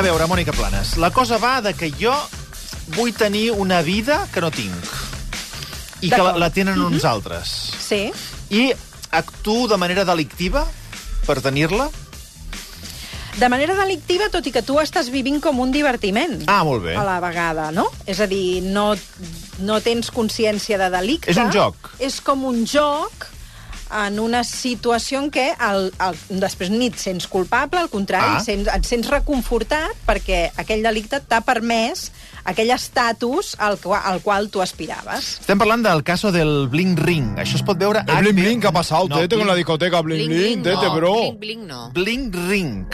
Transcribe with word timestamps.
A 0.00 0.02
veure, 0.02 0.24
Mònica 0.24 0.54
Planes, 0.56 0.94
la 0.96 1.10
cosa 1.12 1.36
va 1.36 1.58
de 1.60 1.74
que 1.76 1.90
jo 1.92 2.14
vull 2.94 3.10
tenir 3.12 3.50
una 3.52 3.82
vida 3.84 4.22
que 4.32 4.40
no 4.40 4.48
tinc. 4.48 4.86
I 6.00 6.08
que 6.08 6.20
la, 6.24 6.30
la 6.40 6.46
tenen 6.48 6.80
uns 6.80 7.04
altres. 7.04 7.50
Sí. 7.84 7.98
I 8.48 8.70
actuo 9.18 9.66
de 9.68 9.76
manera 9.76 10.06
delictiva 10.08 10.62
per 11.26 11.36
tenir-la? 11.44 11.90
De 13.36 13.50
manera 13.52 13.76
delictiva, 13.76 14.30
tot 14.32 14.48
i 14.48 14.54
que 14.54 14.62
tu 14.64 14.78
estàs 14.80 15.12
vivint 15.12 15.36
com 15.44 15.60
un 15.60 15.68
divertiment. 15.74 16.46
Ah, 16.48 16.62
molt 16.64 16.86
bé. 16.86 16.96
A 16.96 17.04
la 17.04 17.18
vegada, 17.20 17.68
no? 17.68 17.84
És 18.08 18.24
a 18.24 18.30
dir, 18.30 18.62
no, 18.72 18.94
no 19.60 19.82
tens 19.84 20.08
consciència 20.08 20.80
de 20.80 20.88
delicte. 20.96 21.28
És 21.28 21.44
un 21.44 21.52
joc. 21.52 21.92
És 22.00 22.22
com 22.24 22.48
un 22.48 22.64
joc 22.64 23.28
en 24.06 24.18
una 24.20 24.44
situació 24.44 25.18
en 25.18 25.30
què 25.34 25.48
el, 25.66 25.90
el, 26.06 26.18
després 26.42 26.70
ni 26.70 26.86
et 26.92 26.98
sents 27.00 27.26
culpable, 27.26 27.80
al 27.80 27.90
contrari, 27.90 28.36
Ah. 28.38 28.44
sents, 28.44 28.68
et 28.70 28.84
sents 28.86 29.08
reconfortat 29.10 29.96
perquè 30.06 30.50
aquell 30.56 30.82
delicte 30.82 31.20
t'ha 31.26 31.40
permès 31.42 32.10
aquell 32.44 32.70
estatus 32.70 33.54
al, 33.58 33.78
qua- 33.78 34.02
al 34.04 34.20
qual 34.20 34.48
tu 34.50 34.62
aspiraves. 34.62 35.38
Estem 35.40 35.58
parlant 35.58 35.82
del 35.84 36.02
caso 36.02 36.32
del 36.32 36.68
Bling 36.68 36.96
Ring. 36.96 37.34
Això 37.38 37.56
es 37.60 37.62
pot 37.66 37.78
veure... 37.78 38.04
El 38.06 38.24
bling 38.24 38.36
bling, 38.36 38.60
¿qué 38.60 38.68
ha 38.68 38.72
pasado, 38.72 39.08
No, 39.08 39.18
Tete, 39.18 39.36
con 39.36 39.46
la 39.46 39.54
discoteca? 39.54 40.00
Bling 40.00 40.28
bling, 40.28 40.62
Tete, 40.62 40.76
no, 40.86 40.94
bro. 40.94 41.14
Bling, 41.14 41.40
bling, 41.40 41.66
no. 41.66 41.90
Bling 41.94 42.32
Ring. 42.48 42.86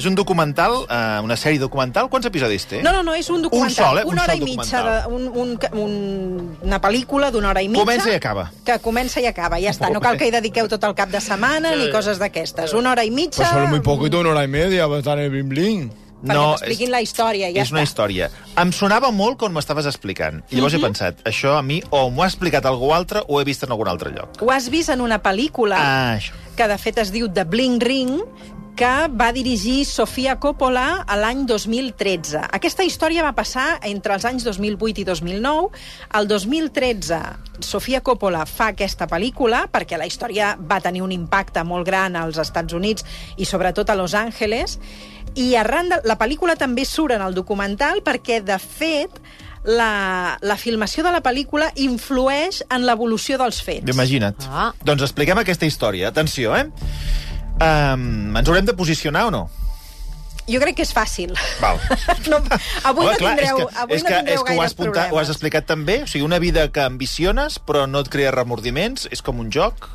És 0.00 0.06
un 0.06 0.14
documental, 0.14 0.86
eh, 0.88 1.20
una 1.20 1.36
sèrie 1.36 1.58
documental. 1.60 2.06
Quants 2.08 2.24
episodis 2.30 2.64
té? 2.70 2.78
No, 2.80 2.92
no, 2.94 3.02
no, 3.02 3.12
és 3.18 3.28
un 3.28 3.42
documental. 3.42 3.74
sol, 3.74 3.98
eh? 3.98 4.04
Un 4.06 4.14
Una 4.14 4.22
hora 4.22 4.36
sol 4.36 4.42
i 4.48 4.56
mitja, 4.56 4.82
de, 4.86 5.14
un, 5.14 5.26
un, 5.28 5.58
un, 5.76 6.58
una 6.62 6.78
pel·lícula 6.80 7.28
d'una 7.34 7.50
hora 7.50 7.60
i 7.60 7.68
mitja. 7.68 7.82
Comença 7.84 8.08
i 8.08 8.14
acaba. 8.16 8.46
Que 8.64 8.78
comença 8.80 9.20
i 9.20 9.26
acaba, 9.28 9.58
ja 9.60 9.74
està. 9.74 9.90
No 9.92 10.00
cal 10.00 10.16
que 10.16 10.30
hi 10.30 10.32
dediqueu 10.32 10.68
tot 10.72 10.84
el 10.88 10.94
cap 10.96 11.10
de 11.12 11.20
setmana 11.20 11.74
ni 11.76 11.90
coses 11.92 12.18
d'aquestes. 12.22 12.72
Una 12.78 12.92
hora 12.94 13.04
i 13.04 13.10
mitja... 13.10 13.42
Pues 13.42 13.50
solo 13.52 13.66
muy 13.68 13.80
poquito, 13.80 14.20
una 14.20 14.30
hora 14.30 14.44
y 14.44 14.48
media, 14.48 14.86
va 14.86 14.96
a 14.96 14.98
estar 15.00 15.18
en 15.18 15.24
el 15.24 15.30
bling 15.30 15.48
bling. 15.50 15.90
Perquè 16.22 16.56
t'expliquin 16.56 16.90
la 16.90 17.00
història, 17.00 17.50
ja 17.52 17.62
és 17.62 17.70
una 17.72 17.80
està. 17.80 17.88
història. 17.88 18.30
Em 18.60 18.72
sonava 18.72 19.10
molt 19.10 19.38
quan 19.38 19.52
m'estaves 19.52 19.86
explicant. 19.86 20.42
I 20.50 20.56
llavors 20.56 20.74
Mhm. 20.74 20.80
he 20.80 20.86
pensat, 20.86 21.24
això 21.24 21.56
a 21.58 21.62
mi 21.62 21.82
o 21.90 22.10
m'ho 22.10 22.22
ha 22.22 22.26
explicat 22.26 22.64
algú 22.66 22.92
altre 22.92 23.22
o 23.26 23.40
he 23.40 23.44
vist 23.44 23.62
en 23.64 23.70
algun 23.72 23.88
altre 23.88 24.10
lloc. 24.10 24.40
Ho 24.42 24.50
has 24.52 24.68
vist 24.68 24.88
en 24.90 25.00
una 25.00 25.22
pel·lícula 25.22 25.76
Ah, 25.78 26.16
això. 26.18 26.32
que 26.56 26.68
de 26.68 26.78
fet 26.78 26.98
es 26.98 27.10
diu 27.10 27.28
The 27.32 27.44
Bling 27.44 27.80
Ring, 27.80 28.20
que 28.76 29.08
va 29.08 29.30
dirigir 29.32 29.84
Sofia 29.84 30.38
Coppola 30.40 31.04
a 31.06 31.16
l'any 31.16 31.44
2013. 31.44 32.38
Aquesta 32.50 32.82
història 32.82 33.22
va 33.22 33.34
passar 33.34 33.78
entre 33.82 34.14
els 34.14 34.24
anys 34.24 34.42
2008 34.44 35.00
i 35.00 35.04
2009. 35.04 35.68
El 36.14 36.26
2013, 36.28 37.18
Sofia 37.60 38.00
Coppola 38.00 38.46
fa 38.46 38.68
aquesta 38.68 39.06
pel·lícula 39.06 39.66
perquè 39.70 39.98
la 39.98 40.06
història 40.06 40.56
va 40.60 40.80
tenir 40.80 41.02
un 41.02 41.12
impacte 41.12 41.62
molt 41.64 41.84
gran 41.86 42.16
als 42.16 42.38
Estats 42.38 42.72
Units 42.72 43.04
i 43.36 43.44
sobretot 43.44 43.90
a 43.90 43.94
Los 43.94 44.14
Angeles. 44.14 44.78
I 45.38 45.54
arran 45.60 45.92
de... 45.92 46.00
la 46.08 46.16
pel·lícula 46.18 46.56
també 46.58 46.84
surt 46.88 47.14
en 47.16 47.22
el 47.22 47.36
documental 47.36 48.02
perquè, 48.06 48.40
de 48.42 48.58
fet, 48.58 49.20
la, 49.64 50.38
la 50.40 50.56
filmació 50.56 51.04
de 51.04 51.12
la 51.12 51.22
pel·lícula 51.22 51.70
influeix 51.76 52.62
en 52.70 52.86
l'evolució 52.88 53.38
dels 53.40 53.60
fets. 53.62 53.90
Imagina't. 53.92 54.48
Ah. 54.48 54.70
Doncs 54.84 55.04
expliquem 55.06 55.38
aquesta 55.42 55.68
història. 55.68 56.10
Atenció, 56.10 56.56
eh? 56.56 56.66
Um, 57.60 58.36
ens 58.36 58.48
haurem 58.48 58.64
de 58.64 58.74
posicionar 58.76 59.26
o 59.28 59.34
no? 59.34 59.44
Jo 60.50 60.58
crec 60.62 60.80
que 60.80 60.84
és 60.86 60.92
fàcil. 60.96 61.36
Val. 61.60 61.78
No, 62.30 62.40
avui 62.88 63.06
Home, 63.06 63.12
no 63.12 63.18
clar, 63.18 63.36
tindreu, 63.36 63.60
és 63.60 63.68
que, 63.68 63.80
avui 63.82 63.96
és 63.96 64.02
no 64.02 64.08
que, 64.08 64.16
tindreu 64.16 64.40
és 64.40 64.44
que 64.46 64.56
ho, 64.56 64.62
has 64.64 64.74
apuntat, 64.74 65.12
ho 65.12 65.20
has 65.20 65.30
explicat 65.32 65.66
també. 65.68 66.00
O 66.04 66.10
sigui, 66.10 66.24
una 66.26 66.40
vida 66.42 66.66
que 66.72 66.82
ambiciones, 66.82 67.60
però 67.62 67.86
no 67.90 68.02
et 68.04 68.10
crea 68.12 68.32
remordiments, 68.34 69.06
és 69.12 69.22
com 69.22 69.42
un 69.42 69.52
joc. 69.54 69.88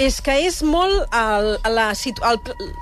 És 0.00 0.20
que 0.24 0.32
és 0.46 0.62
molt 0.64 1.12
el, 1.12 1.50
la, 1.76 1.90
situ, 1.98 2.22
el, 2.24 2.38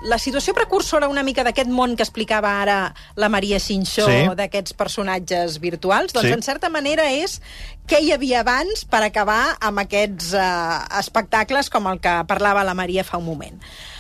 la 0.07 0.21
situació 0.23 0.55
precursora 0.55 1.09
una 1.11 1.25
mica 1.27 1.43
d'aquest 1.43 1.71
món 1.73 1.97
que 1.99 2.05
explicava 2.07 2.53
ara 2.63 2.77
la 3.19 3.29
Maria 3.33 3.59
Xinxó, 3.59 4.07
Sí. 4.07 4.21
d'aquests 4.39 4.77
personatges 4.79 5.59
virtuals, 5.59 6.13
doncs 6.15 6.29
Sí. 6.29 6.33
en 6.37 6.43
certa 6.47 6.71
manera 6.71 7.09
és 7.11 7.41
què 7.89 8.01
hi 8.05 8.13
havia 8.13 8.41
abans 8.45 8.85
per 8.85 9.03
acabar 9.03 9.57
amb 9.61 9.83
aquests 9.83 10.33
eh, 10.35 10.99
espectacles 11.01 11.71
com 11.71 11.89
el 11.91 11.99
que 11.99 12.15
parlava 12.29 12.63
la 12.63 12.75
Maria 12.79 13.03
fa 13.05 13.19
un 13.19 13.25
moment. 13.27 13.59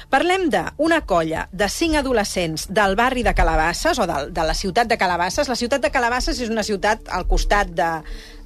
Parlem 0.08 0.46
d'una 0.48 1.02
colla 1.04 1.44
de 1.52 1.68
cinc 1.68 1.98
adolescents 2.00 2.64
del 2.72 2.96
barri 2.96 3.22
de 3.26 3.34
Calabasses, 3.36 3.98
o 4.00 4.06
de, 4.08 4.18
de 4.32 4.46
la 4.48 4.54
ciutat 4.56 4.88
de 4.88 4.96
Calabasses. 4.96 5.50
La 5.52 5.56
ciutat 5.58 5.84
de 5.84 5.92
Calabasses 5.92 6.40
és 6.40 6.48
una 6.48 6.64
ciutat 6.64 7.10
al 7.12 7.26
costat 7.28 7.74
de, 7.76 7.90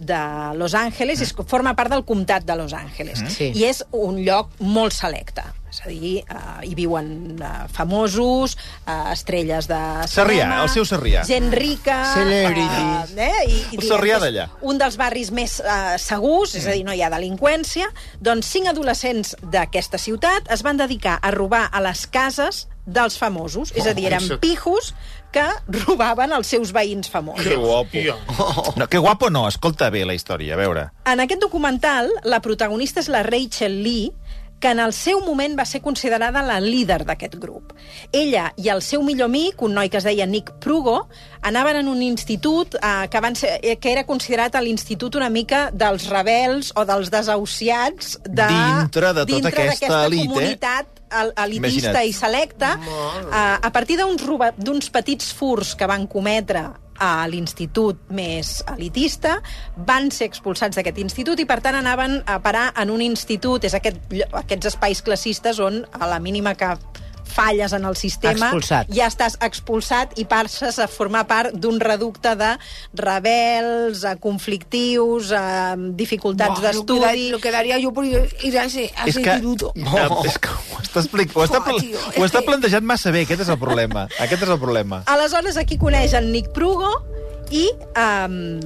de 0.03 0.21
Los 0.59 0.75
Angeles, 0.75 1.23
és, 1.23 1.34
forma 1.47 1.77
part 1.78 1.95
del 1.95 2.03
comtat 2.09 2.47
de 2.49 2.59
Los 2.59 2.75
Angeles. 2.75 3.23
Sí. 3.31 3.53
I 3.55 3.69
és 3.71 3.84
un 3.95 4.19
lloc 4.27 4.59
molt 4.59 4.97
selecte. 4.97 5.47
És 5.72 5.81
a 5.81 5.88
dir, 5.88 6.19
uh, 6.28 6.59
hi 6.60 6.75
viuen 6.77 7.38
uh, 7.41 7.65
famosos, 7.72 8.59
uh, 8.84 9.09
estrelles 9.15 9.65
de 9.71 9.78
Sarrià, 10.05 10.44
cinema... 10.44 10.59
el 10.66 10.69
seu 10.69 10.84
Sarrià. 10.84 11.22
Gent 11.25 11.49
rica... 11.56 11.97
Celebrities. 12.12 13.15
Uh, 13.16 13.22
eh? 13.25 13.47
I, 13.49 13.62
i 13.72 13.81
El 13.81 13.87
Sarrià 13.88 14.19
que 14.19 14.27
d'allà. 14.27 14.44
Un 14.69 14.82
dels 14.82 14.99
barris 15.00 15.32
més 15.32 15.56
uh, 15.65 15.94
segurs, 15.97 16.53
és 16.61 16.69
a 16.69 16.77
dir, 16.77 16.84
no 16.84 16.93
hi 16.93 17.00
ha 17.00 17.09
delinqüència. 17.15 17.88
Doncs 18.21 18.53
cinc 18.53 18.69
adolescents 18.75 19.32
d'aquesta 19.41 19.97
ciutat 19.97 20.53
es 20.53 20.61
van 20.66 20.77
dedicar 20.77 21.16
a 21.25 21.32
robar 21.32 21.71
a 21.72 21.81
les 21.88 22.05
cases 22.05 22.66
dels 22.84 23.16
famosos. 23.16 23.72
És 23.72 23.87
a 23.88 23.97
dir, 23.97 24.11
eren 24.11 24.28
pijos 24.43 24.93
que 25.32 25.44
robaven 25.87 26.34
els 26.37 26.50
seus 26.53 26.72
veïns 26.77 27.09
famosos. 27.09 27.47
Qué 27.47 27.56
guapo. 27.56 28.75
No, 28.77 28.88
que 28.88 29.00
guapo 29.00 29.31
no, 29.32 29.47
escolta 29.49 29.88
bé 29.91 30.05
la 30.05 30.12
història, 30.12 30.53
a 30.55 30.61
veure. 30.61 30.91
En 31.09 31.22
aquest 31.25 31.41
documental, 31.41 32.11
la 32.28 32.43
protagonista 32.44 33.00
és 33.00 33.09
la 33.09 33.22
Rachel 33.25 33.81
Lee, 33.81 34.11
que 34.62 34.71
en 34.71 34.78
el 34.78 34.93
seu 34.95 35.19
moment 35.27 35.56
va 35.59 35.65
ser 35.67 35.81
considerada 35.83 36.41
la 36.47 36.61
líder 36.62 37.00
d'aquest 37.05 37.34
grup. 37.43 37.73
Ella 38.15 38.53
i 38.56 38.69
el 38.71 38.81
seu 38.87 39.03
millor 39.03 39.27
amic, 39.27 39.61
un 39.67 39.75
noi 39.75 39.91
que 39.91 39.99
es 39.99 40.06
deia 40.06 40.25
Nick 40.31 40.53
Prugo, 40.62 41.09
anaven 41.43 41.81
en 41.83 41.89
un 41.91 42.00
institut 42.06 42.77
eh, 42.78 43.09
que, 43.11 43.21
van 43.21 43.34
ser, 43.37 43.56
eh, 43.61 43.77
que 43.83 43.91
era 43.93 44.06
considerat 44.06 44.55
l'institut 44.62 45.19
una 45.19 45.28
mica 45.34 45.65
dels 45.75 46.06
rebels 46.09 46.71
o 46.78 46.84
dels 46.87 47.11
desahuciats 47.11 48.21
de, 48.23 48.47
Dintre 48.47 49.12
de 49.12 49.27
tota 49.27 49.33
dintre 49.34 49.69
aquesta 49.69 50.05
elit, 50.06 50.23
eh? 50.23 50.28
comunitat 50.28 50.87
el- 51.11 51.34
elitista 51.44 51.91
Imagina't. 51.91 52.06
i 52.09 52.12
selecta, 52.12 52.71
eh, 52.79 53.59
a 53.67 53.71
partir 53.75 53.99
d'uns 53.99 54.91
petits 54.94 55.33
furs 55.34 55.75
que 55.75 55.87
van 55.91 56.06
cometre 56.06 56.69
a 57.03 57.27
l'institut 57.27 57.99
més 58.15 58.61
elitista, 58.71 59.39
van 59.89 60.11
ser 60.15 60.29
expulsats 60.31 60.79
d'aquest 60.79 61.01
institut 61.03 61.43
i, 61.43 61.47
per 61.49 61.59
tant, 61.65 61.79
anaven 61.81 62.21
a 62.31 62.39
parar 62.45 62.69
en 62.79 62.93
un 62.95 63.03
institut, 63.03 63.67
és 63.67 63.75
aquest, 63.75 63.99
aquests 64.45 64.71
espais 64.71 65.03
classistes 65.03 65.59
on, 65.62 65.83
a 65.99 66.07
la 66.11 66.21
mínima 66.23 66.55
que 66.55 66.71
falles 67.32 67.72
en 67.72 67.84
el 67.88 67.97
sistema, 67.97 68.47
Expulsat. 68.50 68.91
ja 68.93 69.09
estàs 69.10 69.38
expulsat 69.41 70.12
i 70.20 70.25
passes 70.28 70.78
a 70.78 70.87
formar 70.88 71.25
part 71.26 71.54
d'un 71.56 71.81
reducte 71.81 72.34
de 72.37 72.53
rebels, 72.94 74.04
eh, 74.04 74.16
conflictius, 74.20 75.32
eh, 75.32 75.75
dificultats 75.97 76.59
queda- 76.60 76.72
d'estudi... 76.72 77.31
Lo 77.31 77.41
quedaría 77.41 77.78
yo 77.78 77.93
por 77.93 78.04
ir 78.04 78.28
ir 78.43 78.59
a 78.59 78.65
ese, 78.65 78.91
a 78.97 79.04
que, 79.04 79.10
instituto. 79.10 79.72
és 80.25 80.38
que 80.38 80.48
ho 80.48 80.81
està, 80.82 81.00
explic... 81.03 81.32
ho, 81.37 81.44
està, 81.44 81.62
pla- 81.65 81.78
tio, 81.81 81.98
ho 82.19 82.25
està 82.26 82.41
que- 82.41 82.47
plantejant 82.50 82.84
massa 82.84 83.10
bé, 83.15 83.25
aquest 83.26 83.43
és 83.47 83.49
el 83.53 83.59
problema. 83.59 84.06
Aquest 84.20 84.43
és 84.43 84.49
el 84.49 84.60
problema. 84.60 85.03
Aleshores, 85.06 85.56
aquí 85.56 85.78
coneix 85.78 86.14
en 86.19 86.31
Nick 86.32 86.53
Prugo 86.56 86.91
i, 87.53 87.66
um, 87.99 88.60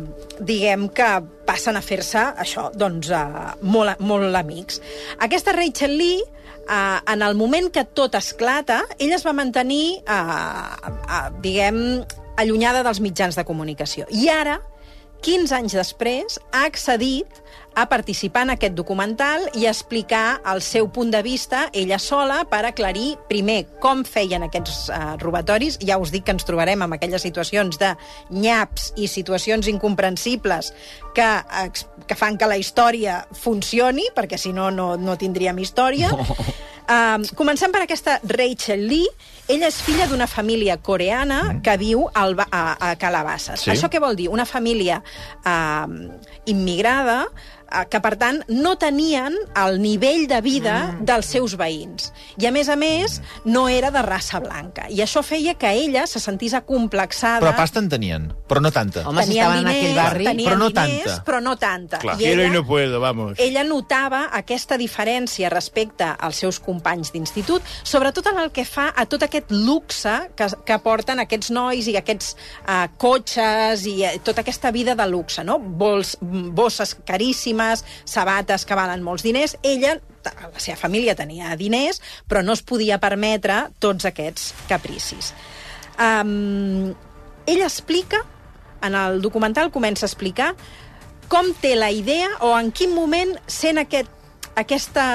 diguem 0.47 0.89
que 0.95 1.07
passen 1.47 1.77
a 1.79 1.83
fer-se, 1.83 2.23
això, 2.39 2.69
doncs, 2.75 3.11
uh, 3.11 3.55
molt, 3.63 3.99
molt 4.01 4.35
amics. 4.39 4.81
Aquesta 5.23 5.55
Rachel 5.57 5.97
Lee, 5.99 6.23
uh, 6.69 7.01
en 7.13 7.23
el 7.23 7.35
moment 7.39 7.71
que 7.73 7.85
tot 7.85 8.15
esclata, 8.19 8.83
ella 8.99 9.17
es 9.17 9.27
va 9.27 9.35
mantenir, 9.37 10.03
uh, 10.05 10.93
uh, 11.07 11.27
diguem, 11.43 12.05
allunyada 12.37 12.83
dels 12.87 13.01
mitjans 13.01 13.39
de 13.39 13.45
comunicació. 13.49 14.07
I 14.13 14.29
ara, 14.33 14.61
15 15.25 15.57
anys 15.57 15.77
després, 15.79 16.39
ha 16.53 16.67
accedit 16.69 17.43
a 17.77 17.87
participar 17.91 18.47
en 18.47 18.55
aquest 18.55 18.73
documental 18.75 19.43
i 19.53 19.67
a 19.67 19.73
explicar 19.75 20.41
el 20.49 20.63
seu 20.65 20.89
punt 20.89 21.11
de 21.13 21.21
vista, 21.23 21.67
ella 21.77 21.99
sola, 22.01 22.39
per 22.49 22.63
aclarir, 22.65 23.19
primer, 23.29 23.67
com 23.85 24.01
feien 24.09 24.47
aquests 24.47 24.87
uh, 24.89 25.15
robatoris. 25.21 25.77
Ja 25.85 26.01
us 26.01 26.11
dic 26.15 26.25
que 26.25 26.33
ens 26.33 26.49
trobarem 26.49 26.81
amb 26.87 26.97
aquelles 26.97 27.21
situacions 27.21 27.77
de 27.77 27.93
nyaps 28.33 28.95
i 28.97 29.11
situacions 29.13 29.69
incomprensibles 29.69 30.73
que, 31.15 31.29
que 32.09 32.17
fan 32.17 32.41
que 32.41 32.49
la 32.49 32.57
història 32.57 33.27
funcioni, 33.37 34.09
perquè 34.17 34.41
si 34.41 34.57
no, 34.57 34.71
no, 34.73 34.95
no 34.97 35.19
tindríem 35.21 35.61
història. 35.61 36.15
Uh, 36.87 37.19
comencem 37.35 37.73
per 37.75 37.83
aquesta 37.83 38.21
Rachel 38.31 38.87
Lee. 38.87 39.11
Ella 39.51 39.69
és 39.69 39.79
filla 39.83 40.07
d'una 40.11 40.27
família 40.31 40.77
coreana 40.83 41.59
que 41.63 41.75
viu 41.79 42.07
al, 42.15 42.35
a, 42.47 42.63
a 42.79 42.95
Calabasses. 42.99 43.67
Sí. 43.67 43.73
Això 43.75 43.91
què 43.91 44.01
vol 44.03 44.17
dir? 44.19 44.31
Una 44.33 44.47
família 44.47 45.01
uh, 45.03 45.87
immigrada 46.47 47.27
que, 47.91 48.01
per 48.01 48.15
tant, 48.21 48.43
no 48.49 48.77
tenien 48.79 49.35
el 49.59 49.81
nivell 49.83 50.27
de 50.31 50.41
vida 50.45 50.77
dels 51.01 51.27
seus 51.35 51.57
veïns. 51.59 52.13
I, 52.39 52.47
a 52.47 52.53
més 52.55 52.69
a 52.71 52.77
més, 52.77 53.21
no 53.45 53.67
era 53.69 53.91
de 53.91 54.03
raça 54.07 54.41
blanca. 54.41 54.87
I 54.93 55.01
això 55.05 55.23
feia 55.27 55.55
que 55.59 55.71
ella 55.73 56.07
se 56.07 56.21
sentís 56.23 56.55
acomplexada. 56.55 57.41
Però 57.43 57.57
pasta 57.57 57.81
en 57.83 57.89
tenien, 57.91 58.29
però 58.49 58.61
no 58.63 58.71
tanta. 58.73 59.03
Home, 59.09 59.23
si 59.25 59.35
Tenien 59.35 59.45
estaven 59.47 59.67
en 59.67 59.73
aquell 59.73 59.97
barri... 59.97 60.25
tenien 60.31 60.49
Però 60.51 60.59
no 60.61 60.69
diners, 60.71 61.05
tanta. 61.09 61.25
però 61.27 61.41
no 61.43 61.57
tanta. 61.57 61.99
Clar. 62.03 62.15
I 62.17 62.25
Quiero 62.25 62.43
y 62.43 62.47
ella, 62.47 62.55
no 62.55 62.67
puedo, 62.67 63.01
vamos. 63.01 63.39
ella 63.39 63.65
notava 63.65 64.29
aquesta 64.33 64.77
diferència 64.79 65.49
respecte 65.51 66.05
als 66.07 66.37
seus 66.43 66.61
companys 66.61 67.13
d'institut, 67.15 67.63
sobretot 67.83 68.27
en 68.33 68.39
el 68.45 68.51
que 68.53 68.65
fa 68.69 68.91
a 68.95 69.07
tot 69.07 69.23
aquest 69.27 69.51
luxe 69.51 70.15
que, 70.37 70.47
que 70.67 70.79
porten 70.85 71.19
aquests 71.23 71.51
nois 71.55 71.87
i 71.91 71.97
aquests 71.99 72.35
uh, 72.67 72.87
cotxes 73.01 73.87
i 73.91 73.97
uh, 74.05 74.15
tota 74.25 74.43
aquesta 74.45 74.71
vida 74.75 74.95
de 74.95 75.07
luxe, 75.11 75.45
no? 75.45 75.59
Bols, 75.59 76.17
bosses 76.21 76.95
caríssimes, 77.05 77.56
sabates 78.05 78.65
que 78.67 78.75
valen 78.79 79.03
molts 79.03 79.25
diners. 79.27 79.57
Ella, 79.63 79.97
la 80.25 80.61
seva 80.63 80.77
família 80.77 81.15
tenia 81.19 81.57
diners, 81.57 82.01
però 82.29 82.43
no 82.45 82.53
es 82.57 82.63
podia 82.63 82.99
permetre 83.03 83.67
tots 83.79 84.05
aquests 84.09 84.53
capricis. 84.69 85.33
Um, 85.99 86.93
ell 87.47 87.63
explica, 87.65 88.21
en 88.83 88.95
el 88.95 89.23
documental 89.25 89.71
comença 89.73 90.05
a 90.05 90.11
explicar 90.11 90.53
com 91.29 91.49
té 91.61 91.75
la 91.75 91.89
idea 91.91 92.29
o 92.47 92.53
en 92.59 92.69
quin 92.71 92.93
moment 92.95 93.33
sent 93.51 93.81
aquest, 93.83 94.11
aquesta... 94.55 95.07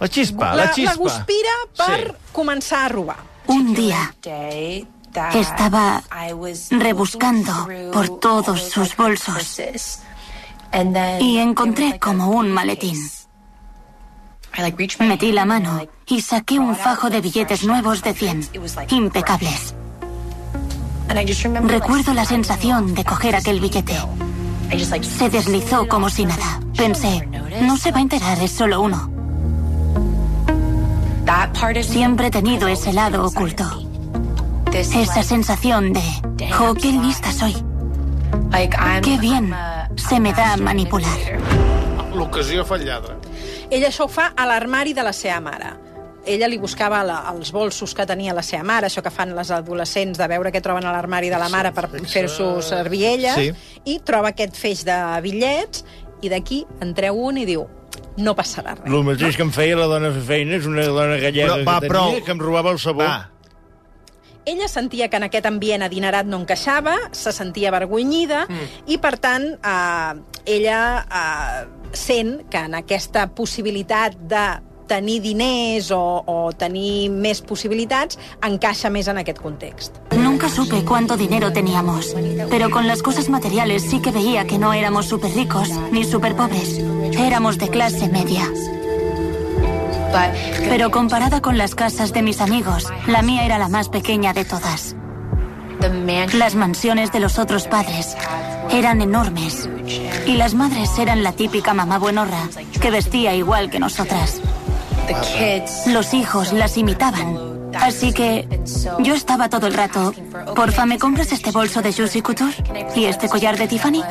La 0.00 0.08
xispa, 0.10 0.50
la 0.58 0.66
xispa. 0.74 0.90
La 0.90 0.96
guspira 1.00 1.54
per 1.78 2.00
Sí. 2.10 2.32
començar 2.32 2.84
a 2.84 2.88
robar. 2.92 3.16
Un 3.46 3.74
día 3.74 4.14
estaba 5.34 6.02
rebuscando 6.70 7.52
por 7.92 8.20
todos 8.20 8.60
sus 8.62 8.96
bolsos 8.96 9.58
y 11.20 11.38
encontré 11.38 11.98
como 11.98 12.30
un 12.30 12.50
maletín. 12.50 12.98
Metí 15.00 15.32
la 15.32 15.44
mano 15.44 15.80
y 16.06 16.20
saqué 16.20 16.58
un 16.58 16.76
fajo 16.76 17.10
de 17.10 17.20
billetes 17.20 17.64
nuevos 17.64 18.02
de 18.02 18.14
100, 18.14 18.48
impecables. 18.90 19.74
Recuerdo 21.64 22.14
la 22.14 22.24
sensación 22.24 22.94
de 22.94 23.04
coger 23.04 23.36
aquel 23.36 23.60
billete. 23.60 23.96
Se 25.02 25.28
deslizó 25.28 25.86
como 25.86 26.08
si 26.10 26.24
nada. 26.24 26.60
Pensé, 26.76 27.28
no 27.62 27.76
se 27.76 27.92
va 27.92 27.98
a 27.98 28.02
enterar, 28.02 28.38
es 28.40 28.52
solo 28.52 28.80
uno. 28.80 29.10
Siempre 31.82 32.28
he 32.28 32.30
tenido 32.30 32.68
ese 32.68 32.92
lado 32.92 33.24
oculto. 33.24 33.64
Esa 34.72 35.22
sensación 35.22 35.92
de, 35.92 36.02
jo, 36.52 36.74
qué 36.74 36.92
lista 36.92 37.32
soy. 37.32 37.54
Qué 39.02 39.18
bien 39.18 39.52
se 39.96 40.18
me 40.20 40.32
da 40.32 40.56
manipular. 40.56 41.10
L'ocasió 42.14 42.64
fallada. 42.64 43.16
Ella 43.70 43.88
això 43.90 44.06
ho 44.06 44.08
fa 44.08 44.30
a 44.36 44.46
l'armari 44.46 44.94
de 44.94 45.02
la 45.02 45.12
seva 45.12 45.40
mare. 45.42 45.72
Ella 46.24 46.46
li 46.48 46.56
buscava 46.56 47.02
la, 47.04 47.18
els 47.34 47.50
bolsos 47.52 47.92
que 47.94 48.06
tenia 48.08 48.32
la 48.32 48.42
seva 48.46 48.62
mare, 48.64 48.86
això 48.88 49.02
que 49.04 49.10
fan 49.12 49.34
les 49.36 49.50
adolescents 49.52 50.16
de 50.16 50.28
veure 50.30 50.52
què 50.54 50.62
troben 50.64 50.86
a 50.88 50.92
l'armari 50.94 51.28
de 51.28 51.36
la 51.40 51.50
mare 51.52 51.72
per 51.76 51.90
fer-s'ho 52.00 52.62
servir 52.64 53.02
ella, 53.10 53.34
Sí. 53.36 53.50
i 53.84 53.98
troba 54.00 54.30
aquest 54.32 54.56
feix 54.56 54.84
de 54.88 54.96
bitllets, 55.20 55.84
i 56.22 56.30
d'aquí 56.32 56.64
en 56.80 56.94
treu 56.94 57.18
un 57.26 57.36
i 57.36 57.44
diu 57.44 57.66
no 58.16 58.32
passarà 58.38 58.76
res. 58.78 58.86
El 58.88 59.04
mateix 59.04 59.36
que 59.36 59.42
em 59.42 59.50
feia 59.52 59.76
la 59.76 59.86
dona 59.90 60.12
fer 60.14 60.22
feina, 60.22 60.56
és 60.56 60.66
una 60.70 60.86
dona 60.86 61.18
gallega 61.18 61.58
Però, 61.58 61.64
va, 61.66 61.74
que 61.80 61.88
tenia, 61.88 61.92
prou. 61.92 62.24
que 62.24 62.30
em 62.32 62.40
robava 62.40 62.70
el 62.72 62.78
sabó. 62.78 63.02
Va, 63.02 63.30
Ella 64.44 64.68
sentia 64.68 65.08
que 65.08 65.16
en 65.16 65.24
aquest 65.28 65.46
ambient 65.48 65.86
adinerat 65.86 66.28
no 66.28 66.42
encaixava, 66.42 66.98
se 67.12 67.32
sentia 67.32 67.70
avergonyida 67.72 68.44
mm. 68.44 68.84
i, 68.92 69.00
per 69.00 69.16
tant, 69.22 69.48
eh, 69.56 70.12
ella 70.44 70.78
eh, 71.00 71.64
sent 71.96 72.42
que 72.52 72.66
en 72.68 72.76
aquesta 72.76 73.28
possibilitat 73.32 74.18
de 74.20 74.44
tenir 74.86 75.20
diners 75.22 75.90
o, 75.96 76.22
o 76.26 76.52
tenir 76.52 77.08
més 77.08 77.40
possibilitats 77.40 78.18
encaixa 78.44 78.90
més 78.92 79.08
en 79.08 79.20
aquest 79.22 79.40
context. 79.40 79.96
Nunca 80.12 80.48
supe 80.48 80.84
cuánto 80.84 81.16
dinero 81.16 81.52
teníamos, 81.52 82.14
pero 82.50 82.70
con 82.70 82.86
las 82.86 83.02
cosas 83.02 83.28
materiales 83.28 83.82
sí 83.82 84.00
que 84.00 84.12
veía 84.12 84.44
que 84.44 84.58
no 84.58 84.72
éramos 84.72 85.06
súper 85.06 85.32
ricos 85.32 85.70
ni 85.90 86.04
súper 86.04 86.36
pobres. 86.36 86.78
Éramos 87.16 87.58
de 87.58 87.68
clase 87.68 88.08
media. 88.08 88.44
Pero 90.68 90.90
comparada 90.90 91.40
con 91.40 91.58
las 91.58 91.74
casas 91.74 92.12
de 92.12 92.22
mis 92.22 92.40
amigos, 92.40 92.92
la 93.06 93.22
mía 93.22 93.44
era 93.44 93.58
la 93.58 93.68
más 93.68 93.88
pequeña 93.88 94.32
de 94.32 94.44
todas. 94.44 94.96
Las 96.34 96.54
mansiones 96.54 97.12
de 97.12 97.20
los 97.20 97.38
otros 97.38 97.66
padres 97.66 98.16
eran 98.70 99.02
enormes 99.02 99.68
y 100.26 100.36
las 100.36 100.54
madres 100.54 100.98
eran 100.98 101.22
la 101.22 101.32
típica 101.32 101.74
mamá 101.74 101.98
buenorra 101.98 102.48
que 102.80 102.90
vestía 102.90 103.34
igual 103.34 103.70
que 103.70 103.78
nosotras. 103.78 104.40
Los 105.86 106.14
hijos 106.14 106.52
las 106.52 106.78
imitaban. 106.78 107.54
Así 107.74 108.12
que 108.12 108.48
yo 109.00 109.14
estaba 109.14 109.48
todo 109.48 109.66
el 109.66 109.74
rato, 109.74 110.14
porfa, 110.54 110.86
¿me 110.86 110.98
compras 110.98 111.32
este 111.32 111.50
bolso 111.50 111.82
de 111.82 111.92
Juicy 111.92 112.22
Couture? 112.22 112.54
¿Y 112.94 113.06
este 113.06 113.28
collar 113.28 113.58
de 113.58 113.66
Tiffany? 113.66 114.02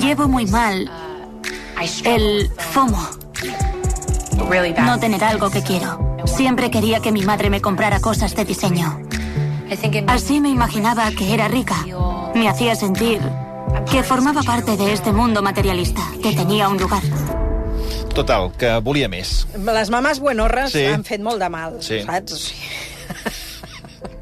Llevo 0.00 0.28
muy 0.28 0.46
mal 0.46 0.90
el 2.04 2.50
FOMO, 2.58 3.08
no 4.84 4.98
tener 4.98 5.22
algo 5.24 5.50
que 5.50 5.62
quiero. 5.62 6.16
Siempre 6.26 6.70
quería 6.70 7.00
que 7.00 7.12
mi 7.12 7.22
madre 7.22 7.50
me 7.50 7.60
comprara 7.60 8.00
cosas 8.00 8.34
de 8.34 8.44
diseño. 8.44 9.00
Así 10.08 10.40
me 10.40 10.48
imaginaba 10.50 11.10
que 11.12 11.32
era 11.32 11.48
rica. 11.48 11.76
Me 12.34 12.48
hacía 12.48 12.74
sentir 12.74 13.20
que 13.90 14.02
formaba 14.02 14.42
parte 14.42 14.76
de 14.76 14.92
este 14.92 15.12
mundo 15.12 15.42
materialista, 15.42 16.02
que 16.22 16.32
tenía 16.34 16.68
un 16.68 16.78
lugar. 16.78 17.02
total, 18.14 18.50
que 18.58 18.68
volia 18.82 19.08
més. 19.08 19.46
Les 19.56 19.88
mames 19.88 20.18
buenorres 20.18 20.72
Sí. 20.72 20.80
sí. 20.80 20.86
han 20.86 21.04
fet 21.04 21.20
molt 21.22 21.38
de 21.38 21.48
mal, 21.48 21.76
Sí. 21.80 22.00
saps? 22.02 22.52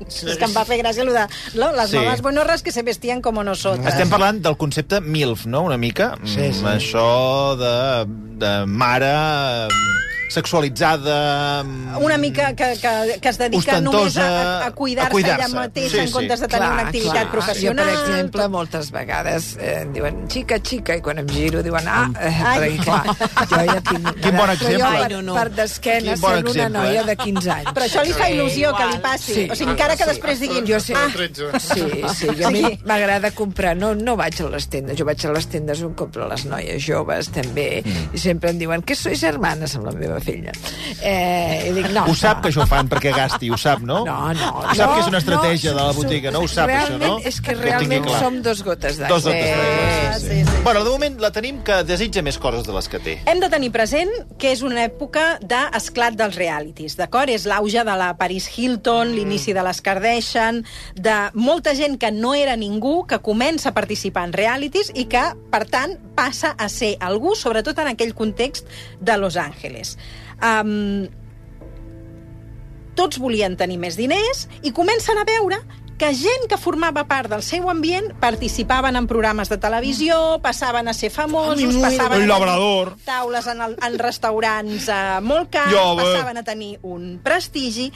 És 0.09 0.37
que 0.37 0.45
em 0.45 0.53
va 0.55 0.65
fer 0.69 0.77
gràcia 0.81 1.03
allò 1.03 1.13
de 1.17 1.25
no, 1.59 1.73
les 1.73 1.91
Sí. 1.91 1.97
sí. 1.97 2.05
mames 2.05 2.21
buenorres 2.23 2.63
que 2.63 2.71
se 2.71 2.83
vestían 2.83 3.23
como 3.23 3.43
nosotras. 3.43 3.89
Estem 3.95 4.09
parlant 4.11 4.43
del 4.45 4.57
concepte 4.59 5.01
MILF, 5.01 5.47
no?, 5.47 5.63
una 5.63 5.79
mica. 5.79 6.17
Sí, 6.25 6.53
sí. 6.53 6.63
Mm, 6.63 6.67
Això 6.77 7.57
de, 7.57 8.05
de 8.39 8.67
mare 8.67 9.69
sexualitzada... 10.29 11.63
mm, 11.65 11.97
una 12.05 12.19
mica 12.19 12.55
que, 12.55 12.75
que, 12.81 13.19
que 13.21 13.29
es 13.29 13.39
dedica 13.39 13.81
només 13.81 14.17
a, 14.17 14.27
a, 14.29 14.67
a 14.67 14.71
cuidar-se 14.77 15.13
cuidar 15.13 15.39
ella 15.41 15.49
mateixa 15.55 15.89
Sí, 15.89 15.99
en 16.03 16.09
sí. 16.09 16.13
comptes 16.13 16.41
de 16.41 16.49
tenir 16.49 16.69
una 16.69 16.83
activitat 16.87 17.31
professional. 17.33 17.87
Jo, 17.89 17.93
per 17.95 18.09
exemple, 18.09 18.49
moltes 18.53 18.91
vegades 18.93 19.49
eh, 19.57 19.83
em 19.83 19.93
diuen 19.97 20.21
xica, 20.29 20.59
xica, 20.61 20.99
i 20.99 21.05
quan 21.05 21.23
em 21.23 21.29
giro 21.33 21.63
diuen 21.65 21.89
ah, 21.89 22.05
eh, 22.21 22.33
Ai. 22.45 22.59
perquè 22.61 22.85
clar, 22.85 23.17
jo 23.49 23.63
ja 23.73 23.79
tinc... 23.89 24.11
Quin 24.23 24.37
bon 24.37 24.53
exemple. 24.55 24.79
jo, 24.79 24.93
per, 24.99 25.09
No, 25.09 25.23
no. 25.25 25.35
per 25.39 25.49
d'esquena, 25.57 26.17
bon 26.21 26.37
sent 26.37 26.51
una 26.51 26.51
exemple, 26.53 26.79
noia 26.79 27.01
eh? 27.01 27.07
de 27.09 27.17
15 27.23 27.51
anys. 27.55 27.73
Però 27.75 27.87
això 27.89 28.05
li 28.05 28.13
fa 28.13 28.29
il·lusió 28.33 28.73
que 28.77 28.89
li 28.93 28.99
passi. 29.03 29.33
Sí. 29.39 29.47
O 29.51 29.57
sigui, 29.59 29.73
encara 29.75 29.97
que 29.97 30.07
després 30.11 30.43
diguin... 30.45 30.67
Jo 30.69 30.81
sé, 30.83 30.95
Ah, 30.99 31.61
sí, 31.63 31.85
sí, 32.15 32.29
jo 32.37 32.49
a 32.49 32.51
mi 32.53 32.63
m'agrada 32.87 33.31
comprar, 33.37 33.75
no, 33.79 33.93
no 33.95 34.17
vaig 34.19 34.41
a 34.43 34.49
les 34.53 34.67
tendes, 34.69 34.97
jo 34.99 35.07
vaig 35.09 35.23
a 35.25 35.33
les 35.33 35.47
tendes 35.51 35.81
on 35.87 35.95
compro 35.99 36.27
les 36.29 36.45
noies 36.49 36.83
joves 36.85 37.31
també, 37.35 37.83
mm. 37.85 38.11
i 38.17 38.21
sempre 38.21 38.51
em 38.53 38.59
diuen 38.61 38.83
que 38.83 38.97
sois 38.99 39.23
hermanes 39.25 39.77
amb 39.79 39.89
la 39.89 39.95
meva 39.97 40.18
filla. 40.21 40.53
Eh, 41.01 41.69
i 41.69 41.73
dic, 41.77 41.91
no, 41.95 42.05
Ho 42.09 42.15
sap 42.17 42.39
no. 42.39 42.43
que 42.43 42.53
això 42.53 42.65
ho 42.65 42.69
fan 42.71 42.89
perquè 42.91 43.13
gasti, 43.15 43.51
ho 43.51 43.59
sap, 43.61 43.83
no? 43.87 44.03
No, 44.09 44.33
no. 44.33 44.51
Ho 44.63 44.75
sap 44.75 44.89
no, 44.89 44.95
que 44.95 45.01
és 45.03 45.11
una 45.11 45.19
estratègia 45.21 45.73
no, 45.73 45.79
de 45.79 45.85
la 45.85 45.93
botiga, 45.97 46.31
no? 46.35 46.41
Ho 46.45 46.49
sap, 46.49 46.71
això, 46.71 46.95
realment, 46.95 47.11
no? 47.19 47.29
És 47.29 47.41
que 47.45 47.55
realment 47.59 48.07
clar. 48.07 48.21
som 48.23 48.39
dos 48.43 48.63
gotes 48.65 48.99
d'aigua. 49.01 49.17
Dos 49.17 49.29
gotes 49.29 49.45
d'aigua, 49.45 49.69
Eh, 49.69 50.19
sí, 50.19 50.29
sí, 50.29 50.45
sí. 50.45 50.63
Bueno, 50.65 50.85
de 50.85 50.91
moment 50.91 51.21
la 51.21 51.31
tenim 51.35 51.61
que 51.67 51.83
desitja 51.87 52.23
més 52.25 52.39
coses 52.41 52.65
de 52.67 52.75
les 52.75 52.89
que 52.89 53.01
té. 53.05 53.17
Hem 53.29 53.41
de 53.43 53.51
tenir 53.53 53.71
present 53.75 54.11
que 54.41 54.53
és 54.55 54.63
una 54.67 54.85
època 54.87 55.27
d'esclat 55.45 56.17
dels 56.19 56.37
realities, 56.39 56.97
d'acord? 56.99 57.31
És 57.31 57.47
l'auge 57.49 57.85
de 57.85 57.97
la 58.01 58.11
Paris 58.19 58.49
Hilton, 58.57 59.13
l'inici 59.17 59.55
de 59.57 59.63
les 59.67 59.81
Kardashian, 59.85 60.63
de 60.97 61.17
molta 61.35 61.75
gent 61.79 61.99
que 62.01 62.11
no 62.15 62.35
era 62.35 62.57
ningú, 62.57 63.07
que 63.07 63.21
comença 63.25 63.71
a 63.71 63.77
participar 63.77 64.27
en 64.29 64.35
realities 64.37 64.93
i 64.95 65.07
que, 65.11 65.23
per 65.53 65.65
tant, 65.71 65.97
passa 66.19 66.55
a 66.59 66.69
ser 66.73 66.97
algú, 67.05 67.35
sobretot 67.39 67.79
en 67.79 67.93
aquell 67.93 68.15
context 68.15 68.67
de 69.01 69.17
Los 69.19 69.37
Angeles. 69.37 69.97
Um, 70.39 71.09
tots 72.99 73.19
volien 73.23 73.57
tenir 73.59 73.79
més 73.83 73.97
diners 73.99 74.47
i 74.63 74.73
comencen 74.75 75.19
a 75.19 75.27
veure 75.27 75.59
que 75.99 76.13
gent 76.15 76.45
que 76.49 76.57
formava 76.57 77.03
part 77.11 77.27
del 77.33 77.43
seu 77.43 77.67
ambient 77.69 78.13
participaven 78.23 78.95
en 78.97 79.09
programes 79.11 79.49
de 79.51 79.57
televisió, 79.59 80.39
passaven 80.41 80.87
a 80.87 80.95
ser 80.95 81.11
famosos, 81.11 81.59
Ai, 81.75 81.81
passaven 81.83 82.23
el 82.23 82.31
a 82.31 82.35
labrador. 82.39 82.93
tenir 82.93 83.05
taules 83.05 83.47
en, 83.51 83.61
el, 83.67 83.77
en 83.83 83.99
restaurants 83.99 84.87
eh, 84.89 85.19
molt 85.27 85.51
cars, 85.51 85.73
Jo, 85.75 85.83
eh. 85.93 86.05
passaven 86.05 86.39
a 86.39 86.45
tenir 86.47 86.79
un 86.87 87.19
prestigi, 87.25 87.89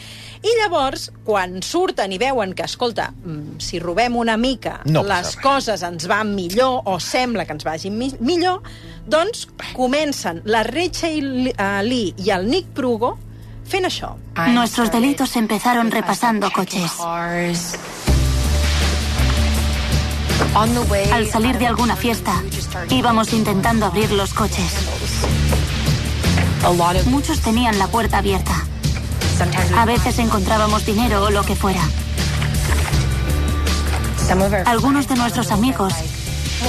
i 0.43 0.57
llavors, 0.61 1.13
quan 1.25 1.61
surten 1.63 2.13
i 2.13 2.19
veuen 2.19 2.53
que, 2.59 2.67
escolta, 2.67 3.13
mm, 3.13 3.61
si 3.63 3.79
robem 3.79 4.17
una 4.17 4.37
mica, 4.37 4.81
No 4.85 5.05
les 5.07 5.35
res. 5.35 5.37
coses 5.37 5.83
ens 5.87 6.09
van 6.11 6.35
millor, 6.35 6.83
o 6.85 6.99
sembla 7.01 7.47
que 7.47 7.53
ens 7.55 7.65
vagin 7.65 7.97
mi 7.97 8.11
millor, 8.19 8.63
doncs 9.07 9.47
comencen 9.75 10.43
la 10.45 10.65
Rachel 10.65 11.53
eh, 11.57 11.83
Lee 11.85 12.15
i 12.19 12.31
el 12.31 12.49
Nick 12.51 12.75
Prugo 12.75 13.17
fent 13.65 13.87
això. 13.87 14.17
Nuestros 14.53 14.91
delitos 14.91 15.35
empezaron 15.37 15.91
repasando 15.91 16.51
coches. 16.51 16.91
Al 21.13 21.27
salir 21.29 21.59
de 21.59 21.67
alguna 21.67 21.97
fiesta, 21.97 22.43
íbamos 22.91 23.33
intentando 23.33 23.87
abrir 23.87 24.11
los 24.13 24.35
coches. 24.35 24.73
Muchos 27.07 27.41
tenían 27.41 27.79
la 27.79 27.89
puerta 27.89 28.19
abierta. 28.19 28.55
A 29.77 29.85
veces 29.85 30.19
encontrábamos 30.19 30.87
dinero 30.87 31.25
o 31.25 31.31
lo 31.31 31.43
que 31.43 31.57
fuera. 31.57 31.83
Algunos 34.67 35.09
de 35.09 35.17
nuestros 35.17 35.51
amigos 35.51 35.93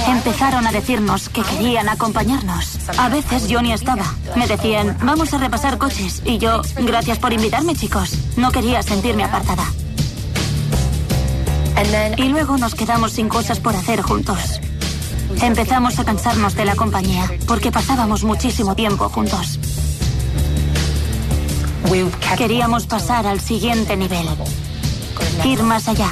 empezaron 0.08 0.66
a 0.66 0.72
decirnos 0.72 1.28
que 1.28 1.42
querían 1.42 1.88
acompañarnos. 1.88 2.78
A 2.98 3.08
veces 3.08 3.48
yo 3.48 3.62
ni 3.62 3.72
estaba. 3.72 4.04
Me 4.36 4.46
decían, 4.46 4.96
vamos 5.02 5.32
a 5.32 5.38
repasar 5.38 5.78
coches. 5.78 6.22
Y 6.24 6.38
yo, 6.38 6.62
gracias 6.76 7.18
por 7.18 7.32
invitarme, 7.32 7.74
chicos. 7.74 8.12
No 8.36 8.50
quería 8.50 8.82
sentirme 8.82 9.24
apartada. 9.24 9.64
Y 12.16 12.28
luego 12.28 12.56
nos 12.56 12.74
quedamos 12.74 13.12
sin 13.12 13.28
cosas 13.28 13.60
por 13.60 13.74
hacer 13.74 14.02
juntos. 14.02 14.60
Empezamos 15.42 15.98
a 15.98 16.04
cansarnos 16.04 16.54
de 16.54 16.64
la 16.64 16.76
compañía 16.76 17.28
porque 17.46 17.72
pasábamos 17.72 18.24
muchísimo 18.24 18.74
tiempo 18.74 19.08
juntos. 19.08 19.58
Queríamos 22.36 22.86
pasar 22.86 23.26
al 23.26 23.40
siguiente 23.40 23.96
nivel. 23.96 24.26
Ir 25.44 25.62
más 25.62 25.88
allá. 25.88 26.10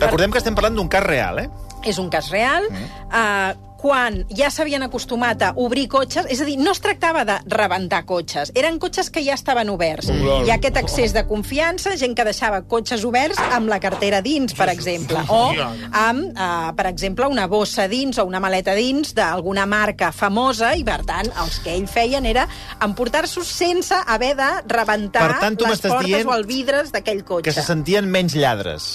Recordem 0.00 0.30
que 0.30 0.38
estem 0.38 0.54
parlant 0.54 0.76
d'un 0.76 0.88
cas 0.88 1.02
real, 1.02 1.38
eh? 1.38 1.48
És 1.84 1.98
un 1.98 2.08
cas 2.10 2.30
real. 2.30 2.64
Uh, 3.10 3.52
quan 3.86 4.24
ja 4.34 4.48
s'havien 4.50 4.82
acostumat 4.82 5.42
a 5.46 5.52
obrir 5.62 5.84
cotxes, 5.86 6.26
és 6.32 6.40
a 6.42 6.46
dir, 6.48 6.56
no 6.58 6.72
es 6.74 6.80
tractava 6.82 7.22
de 7.28 7.36
rebentar 7.52 8.00
cotxes, 8.08 8.50
eren 8.58 8.80
cotxes 8.82 9.12
que 9.14 9.22
ja 9.22 9.36
estaven 9.38 9.70
oberts. 9.70 10.08
Hi 10.10 10.50
ha 10.50 10.56
aquest 10.56 10.80
accés 10.80 11.14
de 11.14 11.22
confiança, 11.28 11.92
gent 12.00 12.16
que 12.18 12.24
deixava 12.26 12.64
cotxes 12.66 13.04
oberts 13.06 13.38
amb 13.54 13.70
la 13.70 13.78
cartera 13.82 14.18
dins, 14.26 14.56
per 14.58 14.66
exemple, 14.72 15.22
o 15.30 15.52
amb, 15.54 16.32
uh, 16.34 16.72
per 16.74 16.88
exemple, 16.90 17.28
una 17.30 17.46
bossa 17.46 17.86
dins 17.86 18.18
o 18.18 18.26
una 18.26 18.40
maleta 18.42 18.74
dins 18.74 19.14
d'alguna 19.14 19.68
marca 19.70 20.10
famosa, 20.10 20.72
i 20.74 20.82
per 20.86 21.04
tant, 21.06 21.30
els 21.44 21.60
que 21.62 21.76
ell 21.76 21.86
feien 21.86 22.26
era 22.26 22.48
emportar-s'ho 22.82 23.44
sense 23.46 23.94
haver 24.06 24.34
de 24.40 24.50
rebentar 24.66 25.28
Per 25.28 25.38
tant, 25.44 25.60
les 25.62 25.78
portes 25.86 26.10
dient 26.10 26.26
o 26.26 26.34
el 26.34 26.48
vidres 26.48 26.90
d'aquell 26.90 27.22
cotxe. 27.22 27.52
Que 27.52 27.54
se 27.54 27.62
sentien 27.62 28.10
menys 28.10 28.34
lladres. 28.34 28.90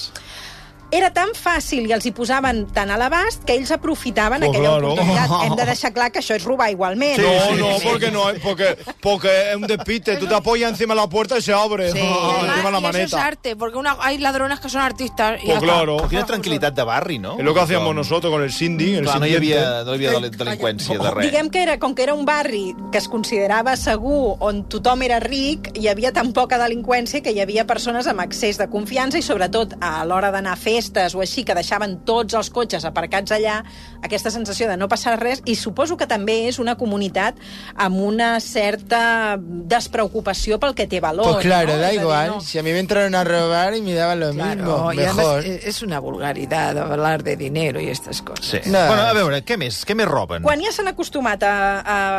Era 0.92 1.08
tan 1.16 1.30
fàcil 1.32 1.86
i 1.88 1.92
els 1.96 2.04
hi 2.04 2.10
posaven 2.12 2.66
tant 2.76 2.90
a 2.92 2.98
l'abast 3.00 3.46
que 3.48 3.54
ells 3.56 3.70
aprofitaven 3.72 4.42
Pues 4.42 4.50
aquella 4.50 4.68
claro. 4.74 4.90
oportunitat. 4.92 5.30
Hem 5.46 5.54
de 5.56 5.64
deixar 5.64 5.90
clar 5.94 6.10
que 6.12 6.20
això 6.20 6.34
és 6.36 6.44
robar 6.44 6.66
igualment. 6.70 7.16
No, 7.22 7.56
no, 7.56 7.70
porque 7.82 8.10
no, 8.10 8.24
porque, 8.42 8.76
porque 9.00 9.30
es 9.50 9.56
un 9.56 9.62
despiste. 9.66 10.18
Tú 10.18 10.26
te 10.26 10.34
apoyas 10.34 10.70
encima 10.70 10.92
de 10.94 11.00
la 11.00 11.08
puerta 11.08 11.38
y 11.38 11.42
se 11.42 11.52
abre. 11.54 11.90
Sí, 11.92 11.98
Ah, 12.02 12.42
encima 12.46 12.70
de 12.70 12.72
la 12.72 12.78
y 12.78 12.82
eso 12.82 12.88
es 12.88 12.92
maneta. 13.12 13.24
arte, 13.26 13.56
porque 13.56 13.78
una, 13.78 13.96
hay 14.00 14.18
ladrones 14.18 14.60
que 14.60 14.68
son 14.68 14.82
artistas. 14.82 15.40
Y 15.42 15.46
Pues 15.46 15.60
claro. 15.60 15.96
Quina 16.10 16.26
tranquil·litat 16.26 16.74
de 16.74 16.82
barri, 16.84 17.18
no? 17.18 17.38
Es 17.38 17.44
lo 17.44 17.54
que 17.54 17.60
hacíamos 17.60 17.86
Com- 17.88 17.96
nosotros 17.96 18.30
con 18.30 18.42
el 18.42 18.52
Cindy. 18.52 18.96
El 18.96 19.04
Clar, 19.04 19.18
no 19.20 19.26
hi 19.26 19.34
havia, 19.34 19.84
no 19.84 19.92
hi 19.92 19.94
havia 19.94 20.10
del- 20.20 20.30
delinqüència 20.30 20.98
de 20.98 21.10
res. 21.10 21.30
Diguem 21.30 21.48
que 21.48 21.62
era, 21.62 21.78
com 21.78 21.94
que 21.94 22.02
era 22.02 22.12
un 22.12 22.26
barri 22.26 22.74
que 22.92 22.98
es 22.98 23.08
considerava 23.08 23.76
segur, 23.76 24.36
on 24.40 24.64
tothom 24.68 25.00
era 25.08 25.20
ric, 25.20 25.70
hi 25.74 25.88
havia 25.88 26.12
tan 26.12 26.34
poca 26.34 26.58
delinqüència 26.60 27.22
que 27.22 27.32
hi 27.32 27.40
havia 27.40 27.66
persones 27.66 28.06
amb 28.06 28.20
accés 28.20 28.58
de 28.58 28.68
confiança 28.68 29.16
i, 29.18 29.22
sobretot, 29.22 29.74
a 29.80 30.04
l'hora 30.04 30.30
d'anar 30.30 30.52
a 30.52 30.56
festes 30.82 31.14
o 31.14 31.20
així, 31.22 31.44
que 31.46 31.54
deixaven 31.54 32.00
tots 32.08 32.34
els 32.38 32.50
cotxes 32.50 32.84
aparcats 32.88 33.32
allà, 33.34 33.60
aquesta 34.02 34.30
sensació 34.34 34.68
de 34.70 34.76
no 34.76 34.88
passar 34.90 35.14
res, 35.20 35.42
i 35.46 35.54
suposo 35.58 35.96
que 35.96 36.06
també 36.10 36.48
és 36.48 36.58
una 36.62 36.74
comunitat 36.80 37.38
amb 37.76 38.00
una 38.02 38.34
certa 38.40 39.36
despreocupació 39.38 40.58
pel 40.62 40.74
que 40.74 40.86
té 40.90 41.00
valor. 41.00 41.34
Pues 41.34 41.46
claro, 41.46 41.72
no? 41.74 41.78
da 41.82 41.90
És 41.90 41.96
dir, 41.96 42.00
igual. 42.02 42.28
no. 42.34 42.40
Si 42.40 42.58
a 42.58 42.62
mí 42.62 42.72
me 42.72 42.80
entraron 42.80 43.14
a 43.14 43.24
robar 43.24 43.74
y 43.74 43.82
me 43.82 43.94
daban 43.94 44.20
lo 44.20 44.32
Claro, 44.32 44.56
mismo, 44.56 44.88
además 44.90 45.16
mejor. 45.16 45.44
es 45.44 45.66
es 45.72 45.82
una 45.82 45.98
vulgaridad 46.00 46.76
hablar 46.78 47.22
de 47.22 47.36
dinero 47.36 47.80
y 47.80 47.88
estas 47.88 48.22
cosas. 48.22 48.44
Sí. 48.46 48.58
No. 48.70 48.86
Bueno, 48.86 49.02
a 49.02 49.12
veure, 49.12 49.42
què 49.44 49.56
més? 49.58 49.84
Què 49.86 49.94
més 49.94 50.08
roben? 50.08 50.42
Quan 50.42 50.60
ja 50.62 50.72
s'han 50.72 50.88
acostumat 50.90 51.42
a, 51.46 51.54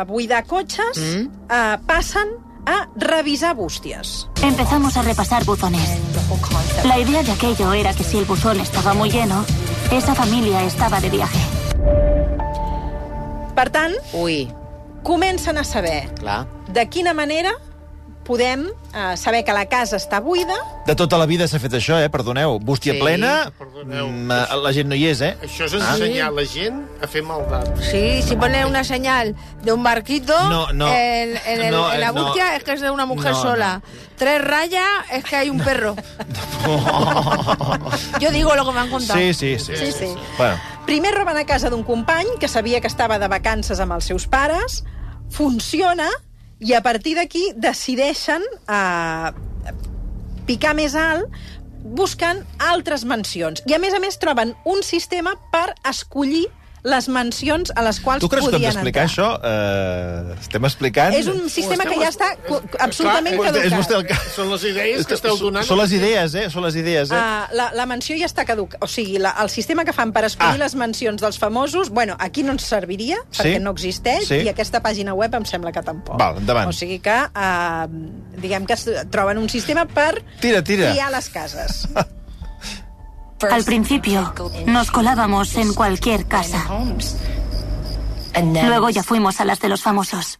a 0.00 0.04
buidar 0.08 0.44
cotxes, 0.46 0.98
mm? 0.98 1.26
uh, 1.48 1.76
passen 1.86 2.34
a 2.66 2.88
revisar 2.96 3.54
bústies. 3.56 4.28
Empezamos 4.42 4.96
a 4.96 5.02
repasar 5.02 5.44
buzones. 5.44 5.98
La 6.84 6.98
idea 6.98 7.22
de 7.22 7.32
aquello 7.32 7.72
era 7.72 7.92
que 7.94 8.04
si 8.04 8.18
el 8.18 8.24
buzón 8.24 8.60
estaba 8.60 8.94
muy 8.94 9.10
lleno, 9.10 9.44
esa 9.90 10.14
familia 10.14 10.62
estaba 10.64 11.00
de 11.00 11.10
viaje. 11.10 11.38
Per 13.54 13.70
tant, 13.70 13.94
Ui, 14.12 14.50
comencen 15.02 15.58
a 15.58 15.64
saber 15.64 16.12
clar. 16.14 16.46
de 16.68 16.88
quina 16.88 17.14
manera 17.14 17.52
podem 18.24 18.66
eh, 18.94 19.16
saber 19.16 19.44
que 19.44 19.52
la 19.52 19.66
casa 19.66 19.96
està 19.96 20.20
buida. 20.20 20.54
De 20.86 20.94
tota 20.96 21.18
la 21.18 21.26
vida 21.26 21.46
s'ha 21.48 21.58
fet 21.60 21.72
això, 21.76 21.98
eh? 22.02 22.08
Perdoneu. 22.10 22.58
Bústia 22.58 22.94
Sí. 22.94 23.00
plena, 23.00 23.52
Perdoneu. 23.58 24.08
mm, 24.08 24.28
la 24.62 24.72
gent 24.72 24.88
no 24.88 24.94
hi 24.94 25.06
és, 25.08 25.20
eh? 25.20 25.36
Això 25.42 25.66
és 25.66 25.74
ensenyar 25.74 26.32
la 26.32 26.44
gent 26.44 26.82
a 27.02 27.06
fer 27.06 27.22
maldat. 27.22 27.68
Sí, 27.80 28.22
si 28.22 28.36
pone 28.36 28.64
una 28.66 28.82
señal 28.84 29.34
de 29.62 29.72
un 29.72 29.82
barquito 29.82 30.32
No, 30.48 30.72
no. 30.72 30.88
en, 30.88 31.36
en 31.46 31.60
el- 31.62 31.70
No, 31.70 31.92
en 31.92 32.00
la 32.00 32.08
eh, 32.08 32.12
no. 32.12 32.24
bústia 32.24 32.56
es 32.56 32.64
que 32.64 32.72
es 32.72 32.80
de 32.80 32.90
una 32.90 33.06
mujer 33.06 33.32
No, 33.32 33.42
sola. 33.42 33.82
Tres 34.16 34.42
rayas 34.42 34.86
es 35.12 35.24
que 35.24 35.36
hay 35.36 35.50
un 35.50 35.58
perro. 35.60 35.96
Yo 38.20 38.30
digo 38.30 38.54
lo 38.54 38.64
que 38.64 38.72
me 38.72 38.80
han 38.80 38.90
contado. 38.90 39.18
Sí, 39.18 39.34
sí, 39.34 39.58
sí. 39.58 39.76
Sí, 39.76 39.92
sí. 39.92 40.14
Bueno, 40.38 40.58
Primer 40.86 41.14
roben 41.14 41.36
a 41.38 41.44
casa 41.46 41.70
d'un 41.70 41.82
company 41.82 42.26
que 42.38 42.46
sabia 42.48 42.80
que 42.80 42.86
estava 42.86 43.18
de 43.18 43.26
vacances 43.28 43.80
amb 43.80 43.92
els 43.96 44.04
seus 44.04 44.26
pares, 44.28 44.84
funciona, 45.30 46.08
i 46.64 46.72
a 46.72 46.80
partir 46.84 47.14
d'aquí 47.18 47.50
decideixen 47.60 48.44
eh, 48.72 49.30
picar 50.48 50.72
més 50.76 50.96
alt 50.96 51.28
buscant 51.84 52.40
altres 52.64 53.04
mansions. 53.04 53.60
I, 53.68 53.76
a 53.76 53.80
més 53.82 53.94
a 53.94 54.00
més, 54.00 54.16
troben 54.20 54.54
un 54.64 54.80
sistema 54.82 55.34
per 55.52 55.74
escollir 55.90 56.46
les 56.84 57.06
mansions 57.08 57.72
a 57.74 57.82
les 57.86 57.98
quals 58.04 58.20
tu 58.20 58.28
creus 58.28 58.44
que 58.44 58.50
hem 58.50 58.60
podien 58.60 58.74
d'explicar 58.74 59.04
entrar. 59.08 59.08
això? 59.08 59.28
Eh, 59.40 60.34
estem 60.42 60.64
explicant... 60.68 61.14
És 61.16 61.26
un 61.32 61.48
sistema 61.48 61.86
que 61.88 61.96
ja 61.96 62.10
està 62.12 62.28
absolutament 62.84 63.38
Clar, 63.38 63.46
caducat. 63.52 63.68
És 63.70 63.76
vostè 63.78 63.96
el 63.96 64.04
que... 64.10 64.18
Són 64.34 64.50
les 64.52 64.64
idees 64.68 65.06
que 65.08 65.16
esteu 65.16 65.38
donant. 65.40 65.64
Són 65.64 65.80
les 65.80 65.94
idees, 65.96 66.34
eh? 66.36 66.44
Són 66.52 66.66
les 66.66 66.76
idees, 66.76 67.08
eh? 67.10 67.16
Uh, 67.16 67.54
la, 67.56 67.70
la 67.78 67.86
mansió 67.88 68.18
ja 68.20 68.28
està 68.28 68.44
caduca. 68.44 68.76
O 68.84 68.88
sigui, 68.90 69.16
la, 69.22 69.32
el 69.40 69.48
sistema 69.48 69.86
que 69.88 69.94
fan 69.96 70.12
per 70.12 70.26
escollir 70.28 70.60
Ah. 70.60 70.64
les 70.66 70.74
mansions 70.76 71.22
dels 71.24 71.38
famosos, 71.40 71.88
bueno, 71.90 72.16
aquí 72.20 72.42
no 72.44 72.52
ens 72.52 72.66
serviria, 72.68 73.16
Sí? 73.30 73.40
perquè 73.40 73.60
no 73.64 73.72
existeix, 73.72 74.28
Sí. 74.28 74.42
i 74.44 74.48
aquesta 74.52 74.82
pàgina 74.84 75.14
web 75.16 75.34
em 75.40 75.44
sembla 75.48 75.72
que 75.72 75.82
tampoc. 75.82 76.18
Val, 76.20 76.36
endavant. 76.42 76.68
O 76.68 76.72
sigui 76.76 76.98
que, 77.00 77.16
uh, 77.32 77.88
diguem 78.42 78.66
que 78.68 78.74
es 78.76 78.84
troben 79.10 79.38
un 79.40 79.48
sistema 79.48 79.86
per 79.86 80.20
Tira, 80.40 80.60
tira. 80.62 80.92
triar 80.92 81.10
les 81.16 81.28
cases. 81.32 81.88
Al 83.50 83.64
principio, 83.64 84.32
nos 84.66 84.90
colábamos 84.90 85.54
en 85.56 85.74
cualquier 85.74 86.26
casa. 86.26 86.64
Luego 88.66 88.90
ya 88.90 89.02
fuimos 89.02 89.40
a 89.40 89.44
las 89.44 89.60
de 89.60 89.68
los 89.68 89.82
famosos. 89.82 90.38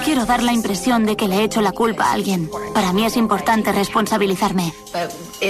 No 0.00 0.06
quiero 0.06 0.24
dar 0.24 0.42
la 0.42 0.54
impresión 0.54 1.04
de 1.04 1.14
que 1.14 1.28
le 1.28 1.44
echo 1.44 1.60
la 1.60 1.72
culpa 1.72 2.06
a 2.06 2.12
alguien. 2.12 2.50
Para 2.72 2.94
mí 2.94 3.04
es 3.04 3.18
importante 3.18 3.70
responsabilizarme. 3.70 4.72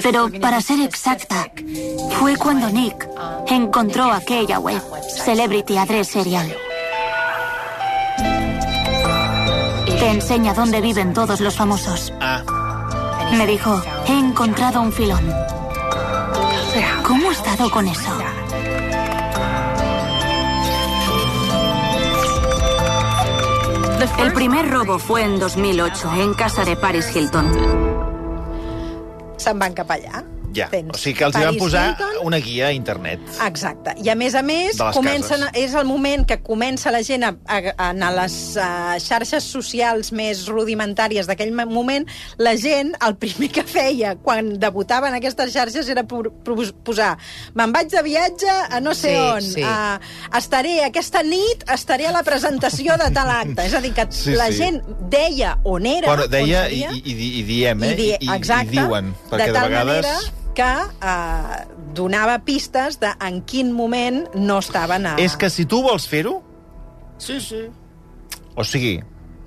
Pero 0.03 0.29
para 0.41 0.61
ser 0.61 0.81
exacta, 0.81 1.53
fue 2.19 2.37
cuando 2.37 2.69
Nick 2.69 3.09
encontró 3.47 4.11
aquella 4.11 4.59
web, 4.59 4.83
Celebrity 5.25 5.77
Address 5.77 6.09
Serial. 6.09 6.53
Te 9.87 10.11
enseña 10.11 10.53
dónde 10.53 10.81
viven 10.81 11.15
todos 11.15 11.39
los 11.39 11.55
famosos. 11.55 12.13
Ah, 12.21 12.43
Me 13.37 13.47
dijo, 13.47 13.81
he 14.07 14.19
encontrado 14.19 14.81
un 14.81 14.93
filón. 14.93 15.25
¿Cómo 17.07 17.31
he 17.31 17.33
estado 17.33 17.71
con 17.71 17.87
eso? 17.89 18.11
El 24.19 24.33
primer 24.33 24.71
robo 24.71 24.99
fue 24.99 25.25
en 25.25 25.39
2008, 25.39 26.13
en 26.17 26.35
casa 26.35 26.65
de 26.65 26.77
Paris 26.77 27.15
Hilton. 27.15 27.47
Se'n 29.37 29.59
van 29.59 29.73
cap 29.73 29.89
allà. 29.91 30.21
Ja. 30.55 30.69
Tens 30.73 30.91
O 30.95 30.99
sigui 30.99 31.19
que 31.19 31.25
els 31.29 31.37
hi 31.37 31.41
van 31.41 31.47
Paris 31.55 31.63
posar 31.63 31.85
Hilton. 31.93 32.27
una 32.27 32.39
guia 32.39 32.67
a 32.69 32.73
internet. 32.73 33.21
Exacte. 33.47 33.95
I 34.03 34.09
a 34.11 34.15
més 34.15 34.35
a 34.35 34.43
més, 34.43 34.77
comencen, 34.95 35.41
cases. 35.47 35.63
és 35.63 35.75
el 35.75 35.85
moment 35.87 36.25
que 36.27 36.41
comença 36.43 36.91
la 36.91 37.03
gent 37.03 37.25
a, 37.25 37.35
a, 37.47 37.59
a 37.77 37.89
anar 37.91 38.09
a 38.13 38.17
les 38.23 38.37
uh, 38.57 38.99
xarxes 39.01 39.45
socials 39.45 40.13
més 40.13 40.47
rudimentàries 40.49 41.27
d'aquell 41.27 41.53
mo- 41.53 41.67
moment. 41.71 42.07
La 42.39 42.57
gent, 42.57 42.95
el 43.07 43.17
primer 43.17 43.51
que 43.51 43.63
feia 43.65 44.17
quan 44.17 44.55
debutaven 44.59 45.15
aquestes 45.15 45.53
xarxes 45.53 45.89
era 45.89 46.05
posar 46.05 47.17
me'n 47.55 47.73
vaig 47.75 47.91
de 47.93 48.03
viatge 48.07 48.51
a 48.71 48.81
no 48.81 48.95
sé 48.95 49.11
Sí, 49.11 49.17
on, 49.17 49.43
sí. 49.43 49.63
uh, 49.65 49.99
estaré 50.37 50.85
aquesta 50.85 51.23
nit, 51.27 51.65
estaré 51.73 52.07
a 52.07 52.13
la 52.13 52.23
presentació 52.23 52.97
de 53.01 53.11
tal 53.15 53.31
acte. 53.31 53.65
És 53.67 53.75
a 53.75 53.81
dir, 53.81 53.93
que 53.97 54.07
Sí, 54.21 54.35
la 54.37 54.47
sí. 54.53 54.59
gent 54.61 54.81
deia 55.11 55.57
on 55.65 55.87
era, 55.87 56.07
Bueno, 56.09 56.27
deia 56.29 56.65
on 56.67 56.73
i, 56.75 56.81
seria, 56.81 56.91
i, 56.93 57.15
i, 57.15 57.31
i 57.41 57.43
diem, 57.49 57.83
eh? 57.85 57.93
i, 57.93 57.97
di, 57.97 58.09
I, 58.11 58.19
i, 58.29 58.31
exacte, 58.37 58.75
I 58.75 58.79
diuen, 58.79 59.15
perquè 59.31 59.47
de 59.47 59.53
de, 59.53 59.61
vegades... 59.61 60.07
manera 60.07 60.40
que 60.55 60.67
eh, 60.67 61.61
donava 61.95 62.39
pistes 62.45 62.99
de 63.01 63.13
en 63.27 63.43
quin 63.43 63.73
moment 63.73 64.25
no 64.35 64.59
estaven 64.63 65.07
a... 65.07 65.17
És 65.23 65.37
que 65.37 65.51
si 65.51 65.67
tu 65.71 65.83
vols 65.87 66.09
fer-ho, 66.11 66.41
Sí, 67.21 67.41
sí. 67.41 67.67
o 68.57 68.65
sigui, 68.65 68.99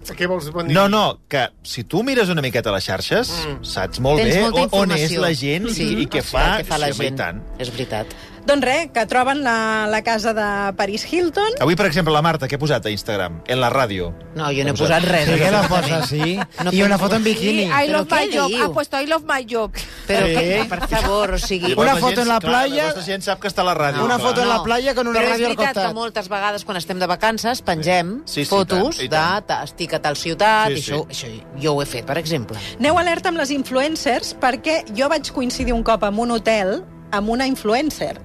A 0.04 0.16
què 0.20 0.28
vols 0.28 0.50
venir? 0.52 0.74
No, 0.76 0.90
no, 0.92 1.20
que 1.32 1.46
si 1.64 1.86
tu 1.88 2.02
mires 2.04 2.28
una 2.30 2.42
miqueta 2.44 2.74
les 2.76 2.84
xarxes, 2.84 3.30
mm. 3.32 3.64
saps 3.64 4.02
molt 4.04 4.20
Tens 4.20 4.36
bé 4.36 4.42
on, 4.66 4.74
on 4.82 4.92
és 4.98 5.14
la 5.16 5.30
gent 5.32 5.70
Sí. 5.72 5.86
i, 5.94 6.02
i 6.04 6.08
què 6.12 6.20
Sí, 6.22 6.34
fa. 6.34 6.58
què 6.60 6.66
fa 6.68 6.78
la 6.82 6.90
Sí, 6.92 7.00
gent. 7.08 7.40
És 7.58 7.72
veritat. 7.72 8.12
Doncs 8.46 8.66
res, 8.66 8.90
que 8.92 9.06
troben 9.08 9.42
la, 9.44 9.88
la 9.88 10.02
casa 10.04 10.34
de 10.36 10.74
Paris 10.76 11.06
Hilton. 11.12 11.54
Avui, 11.64 11.78
per 11.80 11.86
exemple, 11.88 12.12
la 12.12 12.22
Marta, 12.22 12.48
què 12.52 12.58
ha 12.58 12.60
posat 12.60 12.86
a 12.86 12.92
Instagram? 12.92 13.38
En 13.48 13.62
la 13.62 13.70
ràdio. 13.72 14.10
No, 14.36 14.50
jo 14.52 14.66
no 14.68 14.74
he 14.74 14.76
posat 14.76 15.06
res. 15.08 15.30
Sí 15.30 15.38
que 15.40 15.52
la 15.52 15.62
posa 15.70 16.00
así. 16.00 16.40
No 16.64 16.72
y 16.74 16.82
una 16.84 16.98
foto 16.98 17.16
en 17.16 17.24
Sí, 17.24 17.30
bikini. 17.30 17.64
I 17.70 17.88
Però 17.88 18.00
love 18.02 18.12
my 18.12 18.28
job. 18.36 18.52
Ha 18.62 18.70
puesto 18.74 19.00
I 19.02 19.08
love 19.08 19.24
my 19.26 19.46
job. 19.50 19.72
Però, 20.08 20.26
Sí. 20.28 20.34
que, 20.36 20.66
per 20.70 20.88
favor, 20.90 21.32
o 21.36 21.40
sigui... 21.40 21.74
Una 21.74 21.96
foto 21.96 22.08
gent, 22.18 22.20
en 22.24 22.28
la 22.28 22.40
clar, 22.40 22.52
playa- 22.52 22.76
llavors 22.76 22.98
la 22.98 23.04
gent 23.04 23.24
sap 23.24 23.40
que 23.40 23.48
està 23.48 23.62
a 23.62 23.66
la 23.70 23.76
ràdio. 23.76 24.04
Una 24.04 24.18
clar. 24.18 24.28
foto 24.30 24.42
en 24.44 24.50
la 24.50 24.62
playa 24.64 24.94
con 24.96 25.08
una 25.08 25.20
Però 25.20 25.24
és 25.24 25.32
ràdio 25.34 25.46
al 25.48 25.56
veritat 25.56 25.74
que 25.74 25.80
costat. 25.80 25.94
moltes 25.96 26.30
vegades 26.30 26.66
quan 26.66 26.78
estem 26.78 27.00
de 27.00 27.08
vacances 27.08 27.62
pengem 27.62 28.24
Sí, 28.26 28.44
sí, 28.44 28.46
fotos 28.46 29.00
i 29.02 29.08
tant, 29.08 29.44
i 29.44 29.48
de 29.48 29.64
estic 29.64 29.94
a 29.94 30.02
tal 30.02 30.18
ciutat, 30.18 30.68
Sí, 30.68 30.74
i 30.74 30.82
sí. 30.82 30.92
això, 30.92 31.08
això 31.08 31.62
jo 31.64 31.74
ho 31.76 31.82
he 31.82 31.86
fet, 31.86 32.06
per 32.06 32.18
exemple. 32.18 32.60
Aneu 32.78 33.00
alerta 33.00 33.30
amb 33.30 33.38
les 33.40 33.52
influencers 33.52 34.36
perquè 34.40 34.84
jo 34.96 35.08
vaig 35.08 35.32
coincidir 35.32 35.72
un 35.74 35.84
cop 35.84 36.04
en 36.04 36.20
un 36.20 36.32
hotel 36.32 36.84
amb 37.12 37.30
una 37.30 37.46
influencer 37.48 38.20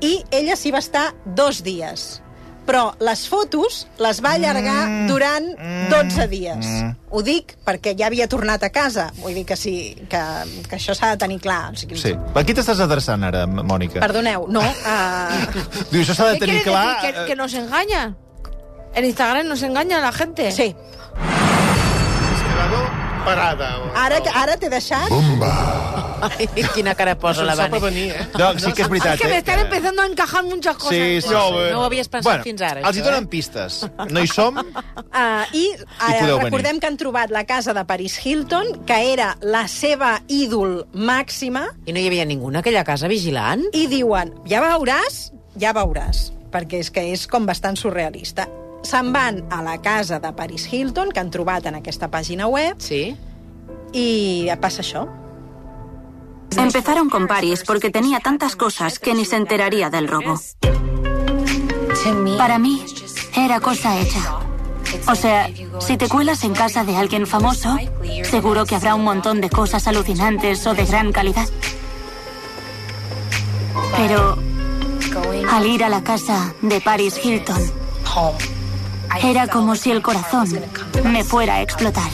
i 0.00 0.18
ella 0.30 0.56
s'hi 0.56 0.72
va 0.74 0.82
estar 0.82 1.12
dos 1.24 1.62
dies 1.62 2.20
però 2.64 2.94
les 3.04 3.26
fotos 3.28 3.86
les 4.00 4.20
va 4.24 4.34
allargar 4.38 4.86
mm, 4.88 5.08
durant 5.08 5.48
12 5.90 6.26
dies. 6.32 6.64
Mm. 6.64 6.94
Ho 7.12 7.20
dic 7.24 7.54
perquè 7.64 7.92
ja 7.98 8.08
havia 8.08 8.26
tornat 8.30 8.64
a 8.64 8.70
casa. 8.72 9.10
Vull 9.20 9.36
dir 9.36 9.44
que 9.44 9.56
sí, 9.56 9.74
que, 10.08 10.22
que 10.68 10.78
això 10.78 10.96
s'ha 10.96 11.12
de 11.12 11.20
tenir 11.20 11.40
clar. 11.44 11.74
O 11.74 11.76
sigui, 11.76 11.98
Sí. 12.00 12.14
A 12.16 12.42
qui 12.44 12.56
t'estàs 12.56 12.80
adreçant 12.80 13.22
ara, 13.28 13.44
Mònica? 13.46 14.00
Perdoneu, 14.00 14.48
no. 14.48 14.64
Uh, 14.84 15.62
Diu, 15.90 16.02
això 16.02 16.14
s'ha 16.16 16.30
de 16.32 16.38
¿Qué 16.38 16.46
tenir 16.46 16.62
clar... 16.64 17.00
decir? 17.02 17.12
¿Que, 17.14 17.20
eh, 17.22 17.26
que 17.26 17.36
nos 17.36 17.54
engaña? 17.54 18.14
En 18.94 19.04
Instagram 19.04 19.48
nos 19.48 19.62
engaña 19.62 20.00
la 20.00 20.12
gente. 20.12 20.50
sí, 20.52 20.74
Has 22.32 22.42
quedado 22.48 22.80
parada. 23.24 23.76
ara, 23.94 24.20
ara 24.34 24.56
t'he 24.56 24.70
deixat... 24.70 25.10
Ai, 26.20 26.46
quina 26.74 26.94
cara 26.94 27.14
posa 27.18 27.44
la 27.44 27.54
Vani. 27.54 27.78
venir, 27.80 28.10
eh? 28.12 28.26
No, 28.38 28.52
sí 28.58 28.72
que 28.72 28.82
és 28.82 28.88
veritat, 28.88 29.14
Es 29.14 29.20
que 29.20 29.28
me 29.28 29.34
eh? 29.34 29.38
están 29.38 29.58
empezando 29.60 30.02
a 30.02 30.06
encajar 30.06 30.44
muchas 30.44 30.76
cosas. 30.76 30.90
Sí, 30.94 31.20
sí, 31.20 31.28
No, 31.30 31.48
sí. 31.48 31.54
eh. 31.58 31.70
No 31.72 31.80
ho 31.80 31.84
havies 31.84 32.08
pensat 32.08 32.30
Bueno, 32.30 32.44
fins 32.44 32.62
ara, 32.62 32.80
els 32.80 32.96
hi 32.96 33.00
donen 33.02 33.24
eh? 33.24 33.26
pistes. 33.26 33.80
No 34.10 34.20
hi 34.22 34.26
som? 34.28 34.58
Uh, 34.58 35.44
I 35.52 35.64
uh, 35.74 35.84
podeu 36.20 36.38
recordem 36.38 36.62
venir. 36.62 36.80
que 36.80 36.86
han 36.86 36.96
trobat 36.96 37.30
la 37.30 37.44
casa 37.44 37.74
de 37.74 37.84
Paris 37.84 38.18
Hilton, 38.24 38.84
que 38.86 39.12
era 39.12 39.36
la 39.42 39.66
seva 39.68 40.20
ídol 40.28 40.86
màxima, 40.94 41.66
I 41.86 41.92
no 41.92 41.98
hi 42.00 42.06
havia 42.08 42.24
ningú 42.24 42.48
en 42.50 42.56
aquella 42.62 42.84
casa 42.84 43.08
vigilant? 43.08 43.64
i 43.72 43.86
diuen, 43.86 44.34
ja 44.48 44.60
veuràs, 44.62 45.32
ja 45.60 45.72
veuràs, 45.74 46.30
perquè 46.52 46.78
és 46.80 46.90
que 46.90 47.02
és 47.12 47.26
com 47.26 47.46
bastant 47.46 47.76
surrealista. 47.76 48.48
Se'n 48.84 49.12
van 49.14 49.42
a 49.50 49.62
la 49.64 49.78
casa 49.80 50.18
de 50.20 50.30
Paris 50.36 50.66
Hilton, 50.70 51.10
que 51.10 51.18
han 51.20 51.30
trobat 51.30 51.64
en 51.66 51.74
aquesta 51.76 52.10
pàgina 52.12 52.46
web, 52.48 52.76
Sí? 52.78 53.16
i 53.94 54.48
passa 54.60 54.82
això. 54.82 55.06
Empezaron 56.56 57.10
con 57.10 57.26
Paris 57.26 57.62
porque 57.66 57.90
tenía 57.90 58.20
tantas 58.20 58.56
cosas 58.56 58.98
que 58.98 59.14
ni 59.14 59.24
se 59.24 59.36
enteraría 59.36 59.90
del 59.90 60.08
robo. 60.08 60.40
Para 62.38 62.58
mí, 62.58 62.84
era 63.36 63.60
cosa 63.60 64.00
hecha. 64.00 64.38
O 65.08 65.14
sea, 65.14 65.48
si 65.80 65.96
te 65.96 66.08
cuelas 66.08 66.44
en 66.44 66.54
casa 66.54 66.84
de 66.84 66.96
alguien 66.96 67.26
famoso, 67.26 67.76
seguro 68.22 68.64
que 68.64 68.76
habrá 68.76 68.94
un 68.94 69.04
montón 69.04 69.40
de 69.40 69.50
cosas 69.50 69.86
alucinantes 69.88 70.66
o 70.66 70.74
de 70.74 70.84
gran 70.84 71.12
calidad. 71.12 71.48
Pero 73.96 74.38
al 75.50 75.66
ir 75.66 75.84
a 75.84 75.88
la 75.88 76.02
casa 76.02 76.54
de 76.62 76.80
Paris 76.80 77.18
Hilton, 77.22 77.62
era 79.22 79.46
como 79.48 79.76
si 79.76 79.90
el 79.90 80.02
corazón 80.02 80.48
me 81.04 81.24
fuera 81.24 81.56
a 81.56 81.62
explotar. 81.62 82.10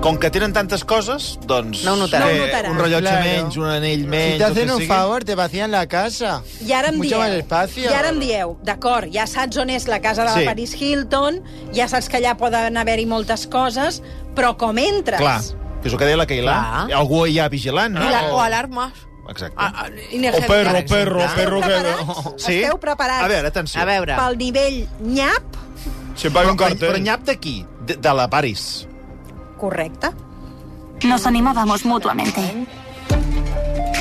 Com 0.00 0.16
que 0.16 0.30
tenen 0.30 0.52
tantes 0.54 0.84
coses, 0.86 1.24
doncs... 1.50 1.80
No 1.84 1.96
ho 1.96 1.98
notaràs. 1.98 2.30
eh, 2.30 2.36
No 2.38 2.44
ho 2.44 2.46
notaràs. 2.46 2.70
Un 2.70 2.78
rellotge 2.78 3.02
Claro. 3.08 3.24
menys, 3.26 3.56
un 3.58 3.66
anell 3.66 4.02
Si 4.04 4.06
menys... 4.06 4.36
te 4.38 4.44
el 4.44 4.52
hacen 4.52 4.68
que 4.68 4.74
un 4.74 4.86
favor, 4.86 5.24
te 5.24 5.34
vacían 5.34 5.72
la 5.74 5.86
casa. 5.90 6.42
I 6.64 6.72
ara 6.72 6.88
em 6.92 6.96
Mucho 6.96 7.08
dieu... 7.08 7.18
más 7.18 7.30
espacio. 7.34 7.90
I 7.90 7.94
ara 7.94 8.12
em 8.14 8.20
dieu, 8.22 8.54
d'acord, 8.62 9.10
ja 9.12 9.26
saps 9.26 9.56
on 9.58 9.70
és 9.74 9.88
la 9.90 9.98
casa 10.00 10.22
de 10.24 10.30
Sí. 10.36 10.44
la 10.44 10.52
Paris 10.52 10.74
Hilton, 10.80 11.40
ja 11.74 11.88
saps 11.90 12.08
que 12.08 12.20
allà 12.20 12.36
poden 12.38 12.76
haver-hi 12.78 13.06
moltes 13.10 13.48
coses, 13.50 14.00
però 14.38 14.54
com 14.56 14.78
entres? 14.78 15.18
Clar, 15.18 15.40
que 15.82 15.88
és 15.90 15.92
el 15.92 15.98
que 15.98 16.06
deia 16.06 16.16
la. 16.16 16.26
Clar. 16.30 16.86
Algú 16.94 17.26
hi 17.26 17.40
ha 17.42 17.48
vigilant, 17.50 17.92
no? 17.98 18.08
La- 18.08 18.28
o 18.32 18.40
alarmas. 18.40 18.92
Exacte. 19.28 19.56
A- 19.58 19.66
a- 19.82 19.88
O 19.90 20.14
inergéticas. 20.14 20.48
perro, 20.48 20.84
perro, 20.86 21.34
perro 21.34 21.60
que... 21.60 21.66
Preparats? 21.66 22.44
Sí? 22.46 22.60
Esteu 22.62 22.78
preparats? 22.78 23.24
A 23.24 23.28
veure, 23.28 23.48
atenció. 23.48 23.80
A 23.82 23.84
veure, 23.84 24.14
Pel 24.16 24.38
nivell 24.38 24.86
nyap, 25.00 25.42
Siempre 26.14 26.42
hay 26.42 26.48
un 26.48 26.56
Però, 26.56 26.68
cartel. 26.68 26.88
però 26.88 26.98
nyap 27.02 27.20
d'aquí, 27.26 27.64
de, 27.86 27.94
de 27.96 28.14
la 28.14 28.28
Paris. 28.30 28.86
Correcte. 29.58 30.08
Nos 31.04 31.26
animábamos 31.26 31.84
mutuamente. 31.84 32.66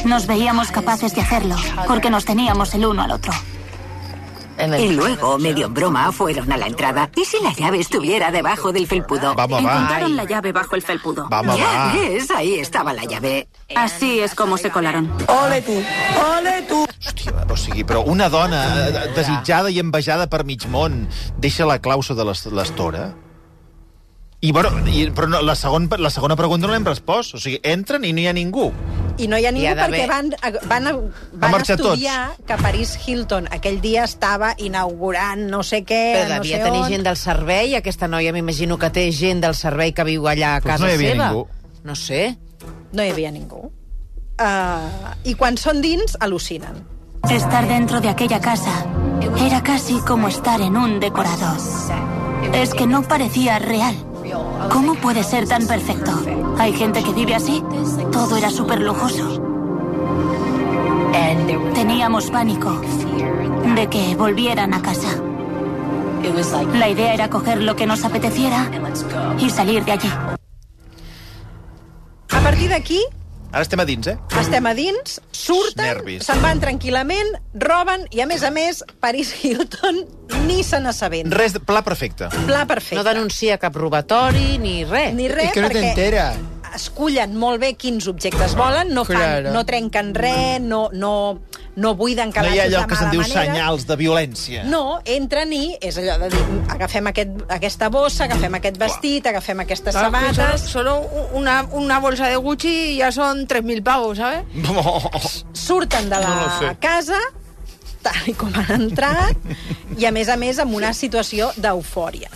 Nos 0.06 0.26
veíamos 0.28 0.72
capaces 0.72 1.14
de 1.14 1.22
hacerlo, 1.22 1.56
porque 1.88 2.10
nos 2.10 2.24
teníamos 2.26 2.74
el 2.74 2.86
uno 2.86 3.02
al 3.04 3.12
otro. 3.12 3.34
Y 4.80 4.90
luego, 4.94 5.38
medio 5.38 5.68
en 5.68 5.74
broma, 5.76 6.12
fueron 6.12 6.52
a 6.52 6.58
la 6.58 6.66
entrada. 6.66 7.12
¿Y 7.16 7.26
si 7.26 7.38
la 7.44 7.54
llave 7.54 7.80
estuviera 7.80 8.32
debajo 8.32 8.72
del 8.72 8.88
felpudo? 8.88 9.36
Vamos, 9.36 9.64
va. 9.64 9.72
Encontraron 9.74 10.16
la 10.16 10.24
llave 10.24 10.52
bajo 10.52 10.76
el 10.76 10.82
felpudo. 10.82 11.28
Vamos, 11.30 11.58
ya 11.60 11.66
va. 11.66 11.94
ves, 11.94 12.32
ahí 12.32 12.56
estaba 12.56 12.92
la 12.94 13.04
llave. 13.04 13.48
Así 13.76 14.20
es 14.20 14.34
como 14.34 14.58
se 14.58 14.72
colaron. 14.72 15.12
Hòstia, 16.98 17.46
o 17.50 17.56
sigui, 17.56 17.84
però 17.86 18.02
una 18.02 18.28
dona 18.30 18.62
eh, 18.90 19.12
desitjada 19.16 19.70
i 19.70 19.78
envejada 19.80 20.26
per 20.28 20.44
mig 20.46 20.66
món 20.68 21.06
deixa 21.38 21.66
la 21.70 21.78
clau 21.80 22.02
l'es- 22.02 22.48
l'estora? 22.52 23.14
I, 24.40 24.52
bueno, 24.52 24.70
i, 24.86 25.08
però 25.18 25.26
no, 25.32 25.40
la, 25.42 25.56
segon, 25.58 25.88
la 25.98 26.12
segona 26.14 26.36
pregunta 26.38 26.68
no 26.68 26.74
l'hem 26.76 26.86
respost. 26.86 27.34
O 27.34 27.40
sigui, 27.42 27.58
entren 27.66 28.04
i 28.06 28.12
no 28.14 28.22
hi 28.22 28.28
ha 28.30 28.34
ningú. 28.38 28.68
I 29.18 29.26
no 29.26 29.38
hi 29.42 29.48
ha 29.50 29.52
ningú 29.52 29.66
Hi 29.66 29.72
ha 29.72 29.78
perquè 29.80 30.04
van, 30.06 30.28
van, 30.70 30.90
van 31.42 31.54
marxar 31.56 31.80
estudiar 31.80 32.36
que 32.46 32.58
Paris 32.62 32.92
Hilton 33.02 33.48
aquell 33.50 33.80
dia 33.82 34.04
estava 34.06 34.52
inaugurant 34.62 35.48
no 35.50 35.64
sé 35.66 35.80
què, 35.82 36.02
però 36.20 36.28
no 36.30 36.36
devia 36.44 36.60
sé 36.60 36.68
tenir 36.68 36.84
on. 36.84 36.92
gent 36.94 37.08
del 37.08 37.18
servei. 37.18 37.74
Aquesta 37.80 38.08
noia 38.12 38.34
m'imagino 38.36 38.78
que 38.78 38.92
té 38.94 39.08
gent 39.12 39.42
del 39.42 39.58
servei 39.58 39.96
que 39.98 40.06
viu 40.06 40.30
allà 40.30 40.54
a 40.58 40.62
Doncs 40.62 40.70
casa 40.70 40.86
no 40.86 40.92
hi 40.92 41.00
havia 41.00 41.16
seva. 41.16 41.32
ningú. 41.32 41.48
No 41.90 41.96
sé. 41.98 42.22
No 42.94 43.02
hi 43.04 43.10
havia 43.16 43.32
ningú. 43.34 43.64
Uh, 44.38 45.16
I 45.26 45.34
quan 45.34 45.58
són 45.58 45.82
dins, 45.82 46.14
al·lucinen. 46.22 46.78
Estar 47.34 47.66
dentro 47.68 48.00
de 48.06 48.10
aquella 48.14 48.38
casa 48.40 48.86
era 49.42 49.64
casi 49.64 49.98
como 50.06 50.28
estar 50.28 50.62
en 50.62 50.78
un 50.78 51.00
decorado. 51.00 51.58
Es 52.54 52.76
que 52.76 52.86
no 52.86 53.02
parecía 53.02 53.58
real. 53.58 53.98
¿Cómo 54.72 54.96
puede 54.96 55.24
ser 55.24 55.48
tan 55.48 55.66
perfecto? 55.68 56.12
¿Hay 56.58 56.74
gente 56.74 57.04
que 57.04 57.14
vive 57.14 57.36
así? 57.36 57.64
Todo 58.12 58.38
era 58.38 58.50
súper 58.50 58.82
lujoso. 58.82 59.44
Teníamos 61.74 62.32
pánico 62.32 62.82
de 63.76 63.88
que 63.88 64.16
volvieran 64.16 64.74
a 64.74 64.82
casa. 64.82 65.10
La 66.74 66.90
idea 66.90 67.14
era 67.14 67.30
coger 67.30 67.62
lo 67.62 67.76
que 67.76 67.86
nos 67.86 68.04
apeteciera 68.04 68.70
y 69.40 69.50
salir 69.50 69.86
de 69.86 69.92
allí. 69.92 70.10
A 72.32 72.40
partir 72.42 72.70
d'aquí, 72.70 73.02
Ara 73.58 73.66
estem 73.66 73.82
a 73.82 73.86
dins, 73.90 74.06
eh? 74.06 74.14
estem 74.38 74.68
a 74.70 74.72
dins, 74.78 75.16
surten, 75.34 76.04
se'n 76.22 76.44
van 76.44 76.60
tranquil·lament, 76.62 77.32
roben, 77.64 78.04
i 78.14 78.22
a 78.22 78.28
més 78.30 78.44
a 78.46 78.52
més, 78.54 78.84
Paris 79.02 79.32
Hilton 79.42 80.04
ni 80.46 80.60
se 80.62 80.78
n'assabenta. 80.78 81.34
Res, 81.34 81.56
de, 81.56 81.62
pla 81.66 81.82
perfecte. 81.82 82.30
Pla 82.46 82.68
perfecte. 82.70 83.00
No 83.00 83.06
denuncia 83.08 83.58
cap 83.58 83.74
robatori 83.82 84.60
ni 84.62 84.84
res. 84.86 85.10
Ni 85.18 85.26
res, 85.32 85.50
Es 85.50 85.58
que 85.58 85.66
no 85.66 85.72
perquè 85.74 85.88
enteras. 85.90 86.38
Escullen 86.78 87.34
molt 87.38 87.60
bé 87.62 87.74
quins 87.76 88.08
objectes 88.08 88.54
volen, 88.56 88.94
no, 88.96 89.04
fan, 89.06 89.18
Claro. 89.18 89.52
no 89.54 89.66
trenquen 89.68 90.14
res, 90.16 90.62
no, 90.62 90.88
no, 90.94 91.40
no 91.76 91.94
buiden 92.00 92.30
No 92.32 92.34
calaixos 92.38 92.56
hi 92.56 92.60
ha 92.62 92.66
allò 92.70 92.82
de 92.86 92.88
que 92.88 92.96
se'n 92.96 93.08
mala 93.08 93.12
diu 93.12 93.22
manera. 93.22 93.44
senyals 93.46 93.86
de 93.90 93.98
violència. 94.00 94.64
No, 94.70 95.00
entren 95.06 95.52
i 95.54 95.76
és 95.82 95.98
allò 96.00 96.16
de 96.24 96.30
dir, 96.34 96.46
agafem 96.74 97.08
aquest, 97.12 97.36
aquesta 97.50 97.90
bossa, 97.94 98.24
agafem 98.30 98.56
aquest 98.62 98.78
vestit, 98.82 99.28
agafem 99.28 99.60
aquestes 99.66 99.94
Claro, 99.98 100.12
que 100.12 100.34
sabates... 100.34 100.62
Solo, 100.70 100.96
solo 101.02 101.28
una, 101.34 101.64
una 101.72 102.00
bolsa 102.00 102.28
de 102.28 102.38
Gucci 102.38 102.94
y 102.94 102.98
ya 102.98 103.12
son 103.12 103.48
3.000 103.48 103.84
pavos, 103.84 104.18
¿sabes? 104.18 104.46
surten 105.54 106.10
de 106.10 106.16
la 106.20 106.28
No 106.28 106.36
lo 106.46 106.60
sé. 106.60 106.78
casa 106.80 107.20
tal 108.02 108.28
i 108.30 108.34
com 108.38 108.54
han 108.56 108.70
entrat 108.72 109.36
i 109.98 110.06
a 110.06 110.12
més 110.16 110.30
a 110.30 110.38
més 110.38 110.60
amb 110.64 110.76
una 110.78 110.94
situació 110.94 111.50
d'eufòria. 111.58 112.30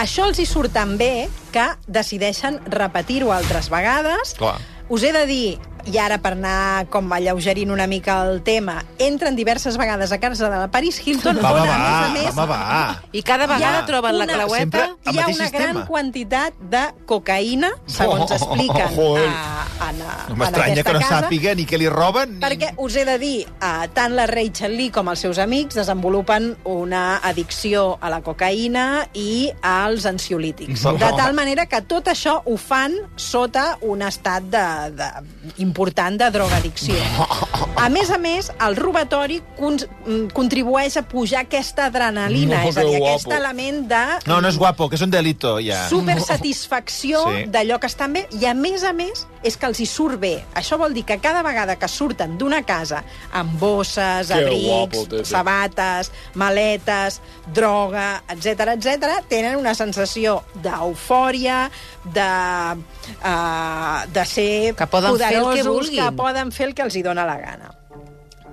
Això 0.00 0.26
els 0.28 0.38
hi 0.40 0.46
surt 0.48 0.72
tan 0.72 0.96
bé 0.98 1.28
que 1.52 1.66
decideixen 1.86 2.58
repetir-ho 2.72 3.32
altres 3.34 3.68
vegades. 3.72 4.34
Clar. 4.38 4.56
Us 4.92 5.04
he 5.04 5.12
de 5.14 5.26
dir, 5.28 5.58
i 5.86 5.98
ara 5.98 6.18
per 6.22 6.32
anar 6.36 6.86
com 6.90 7.10
alleugerint 7.12 7.70
una 7.70 7.86
mica 7.86 8.20
el 8.28 8.42
tema, 8.42 8.84
entren 8.98 9.36
diverses 9.36 9.76
vegades 9.78 10.12
a 10.12 10.18
casa 10.20 10.48
de 10.50 10.56
la 10.56 10.70
Paris 10.70 11.00
Hilton, 11.06 11.38
Va, 11.42 11.52
va, 11.52 11.62
on, 11.62 11.68
a 11.68 11.72
va, 11.72 11.78
més 11.78 11.94
a 11.94 12.12
més, 12.26 12.36
va, 12.36 12.46
va. 12.46 13.02
I 13.12 13.22
cada 13.22 13.46
vegada 13.46 13.80
ha 13.80 13.86
troben 13.86 14.18
la 14.18 14.24
una- 14.24 14.34
claueta... 14.34 14.62
Sempre 14.62 14.82
el 14.82 15.14
hi 15.14 15.18
ha 15.18 15.26
una 15.26 15.34
sistema. 15.36 15.64
gran 15.72 15.86
quantitat 15.86 16.54
de 16.70 16.82
cocaïna, 17.06 17.70
segons 17.86 18.30
Oh, 18.30 18.34
expliquen 18.34 18.94
joder. 18.94 19.26
a, 19.28 19.66
en, 19.90 20.00
a, 20.02 20.16
No 20.28 20.34
en 20.34 20.38
m'estranya 20.38 20.72
aquesta 20.72 20.92
que 20.92 20.92
no 20.92 21.00
casa. 21.00 21.20
sàpiga 21.22 21.54
ni 21.56 21.66
què 21.66 21.78
li 21.78 21.88
roben. 21.88 22.34
Ni... 22.36 22.40
Perquè 22.44 22.72
us 22.76 22.96
he 22.96 23.04
de 23.04 23.18
dir, 23.18 23.46
eh, 23.48 23.88
tant 23.94 24.14
la 24.14 24.26
Rachel 24.30 24.76
Lee 24.76 24.90
com 24.94 25.08
els 25.10 25.18
seus 25.24 25.38
amics 25.42 25.74
desenvolupen 25.74 26.52
una 26.64 27.16
addicció 27.18 27.98
a 28.00 28.10
la 28.12 28.20
cocaïna 28.22 29.08
i 29.14 29.50
als 29.62 30.06
ansiolítics. 30.06 30.84
No. 30.84 30.92
De 31.00 31.10
tal 31.16 31.34
manera 31.34 31.66
que 31.66 31.80
tot 31.82 32.06
això 32.12 32.38
ho 32.44 32.56
fan 32.56 32.94
sota 33.16 33.78
un 33.82 34.02
estat 34.02 34.44
de, 34.52 34.64
de, 34.96 35.10
important 35.72 36.18
de 36.20 36.28
drogadicció. 36.30 36.94
A 37.82 37.88
més 37.90 38.10
a 38.12 38.18
més, 38.20 38.50
el 38.62 38.76
robatori 38.76 39.40
con, 39.58 39.78
contribueix 40.36 40.98
a 41.00 41.02
pujar 41.08 41.46
aquesta 41.46 41.86
adrenalina, 41.88 42.60
No, 42.62 42.68
és 42.68 42.76
a 42.76 42.84
dir, 42.84 42.98
aquest 43.00 43.26
guapo. 43.26 43.38
element 43.40 43.88
de 43.90 44.02
No, 44.28 44.40
no 44.44 44.48
és 44.52 44.58
guapo, 44.60 44.88
que 44.88 44.96
és 45.00 45.02
un 45.02 45.10
delito, 45.10 45.56
ja. 45.64 45.88
supersatisfacció 45.88 47.22
Sí. 47.22 47.36
sí. 47.44 47.50
d'allò 47.50 47.78
que 47.80 47.86
estan 47.88 48.12
bé 48.12 48.26
i 48.40 48.44
a 48.46 48.54
més 48.54 48.84
a 48.84 48.92
més 48.92 49.26
és 49.42 49.56
que 49.56 49.66
els 49.66 49.80
hi 49.82 49.86
surt 49.86 50.20
bé. 50.22 50.44
Això 50.54 50.76
vol 50.78 50.92
dir 50.94 51.02
que 51.04 51.16
cada 51.18 51.42
vegada 51.42 51.74
que 51.76 51.88
surten 51.88 52.36
d'una 52.38 52.62
casa 52.62 53.02
amb 53.32 53.56
bosses, 53.58 54.28
Que 54.28 54.34
abrics, 54.34 54.64
guapo, 54.66 55.06
Tete. 55.08 55.24
sabates, 55.24 56.12
maletes, 56.34 57.20
droga, 57.52 58.22
etc 58.28 58.68
etc, 58.76 59.24
tenen 59.28 59.56
una 59.56 59.74
sensació 59.74 60.44
d'eufòria, 60.62 61.70
de, 62.04 62.28
uh, 63.24 64.06
de 64.12 64.24
ser 64.26 64.74
Que 64.76 64.86
poden 64.86 65.16
fer 65.18 65.34
el 65.38 65.48
que 65.54 65.61
vulguin. 65.70 66.02
que 66.02 66.12
poden 66.16 66.52
fer 66.52 66.66
el 66.66 66.74
que 66.74 66.82
els 66.82 66.96
hi 66.96 67.02
dóna 67.02 67.26
la 67.26 67.38
gana. 67.38 67.70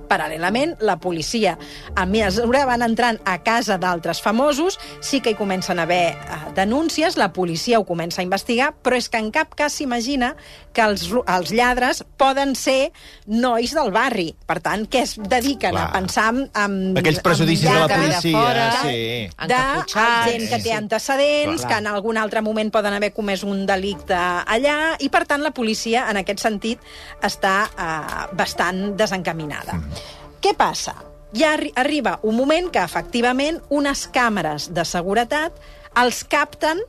Paral·lelament, 0.09 0.75
la 0.81 0.97
policia, 0.99 1.57
a 1.95 2.05
mesura 2.09 2.65
van 2.65 2.81
entrant 2.81 3.19
a 3.29 3.37
casa 3.45 3.77
d'altres 3.77 4.21
famosos, 4.25 4.79
sí 5.05 5.21
que 5.21 5.31
hi 5.35 5.37
comencen 5.37 5.79
a 5.79 5.83
haver 5.85 6.15
eh, 6.17 6.39
denúncies, 6.57 7.15
la 7.17 7.31
policia 7.33 7.79
ho 7.79 7.85
comença 7.85 8.21
a 8.21 8.25
investigar, 8.25 8.73
però 8.83 8.97
és 8.97 9.07
que 9.09 9.21
en 9.21 9.29
cap 9.31 9.53
cas 9.55 9.73
s'imagina 9.77 10.33
que 10.73 10.81
els, 10.81 11.07
els 11.27 11.51
lladres 11.53 12.03
poden 12.17 12.55
ser 12.55 12.91
nois 13.25 13.71
del 13.73 13.91
barri. 13.93 14.31
Per 14.49 14.59
tant, 14.65 14.85
que 14.89 15.03
es 15.05 15.15
dediquen 15.17 15.73
Clar. 15.75 15.87
a 15.87 15.93
pensar 15.93 16.27
en... 16.33 16.41
en 16.53 16.97
Aquells 16.99 17.21
prejudicis 17.25 17.69
de 17.69 17.75
la 17.79 17.87
policia, 17.89 18.33
fora, 18.33 18.67
sí. 18.81 18.97
de 19.29 19.53
Encaputxats. 19.53 20.31
gent 20.31 20.45
que 20.49 20.59
té 20.63 20.69
Sí. 20.69 20.75
antecedents, 20.75 21.61
Clar. 21.63 21.69
que 21.71 21.77
en 21.83 21.87
algun 21.93 22.17
altre 22.17 22.41
moment 22.45 22.71
poden 22.73 22.93
haver 22.93 23.11
comès 23.13 23.43
un 23.43 23.65
delicte 23.69 24.15
allà, 24.17 24.95
i 24.99 25.09
per 25.09 25.23
tant 25.29 25.41
la 25.45 25.51
policia, 25.51 26.07
en 26.09 26.17
aquest 26.21 26.39
sentit, 26.43 26.79
està 27.25 27.55
eh, 27.69 28.35
bastant 28.37 28.95
desencaminada. 28.97 29.73
Mm. 29.79 29.98
Què 30.41 30.53
passa? 30.57 30.95
Ja 31.35 31.53
arri 31.53 31.71
arriba 31.75 32.19
un 32.23 32.35
moment 32.37 32.69
que, 32.73 32.79
efectivament, 32.81 33.59
unes 33.69 34.07
càmeres 34.11 34.69
de 34.73 34.85
seguretat 34.85 35.53
els 35.99 36.23
capten 36.23 36.79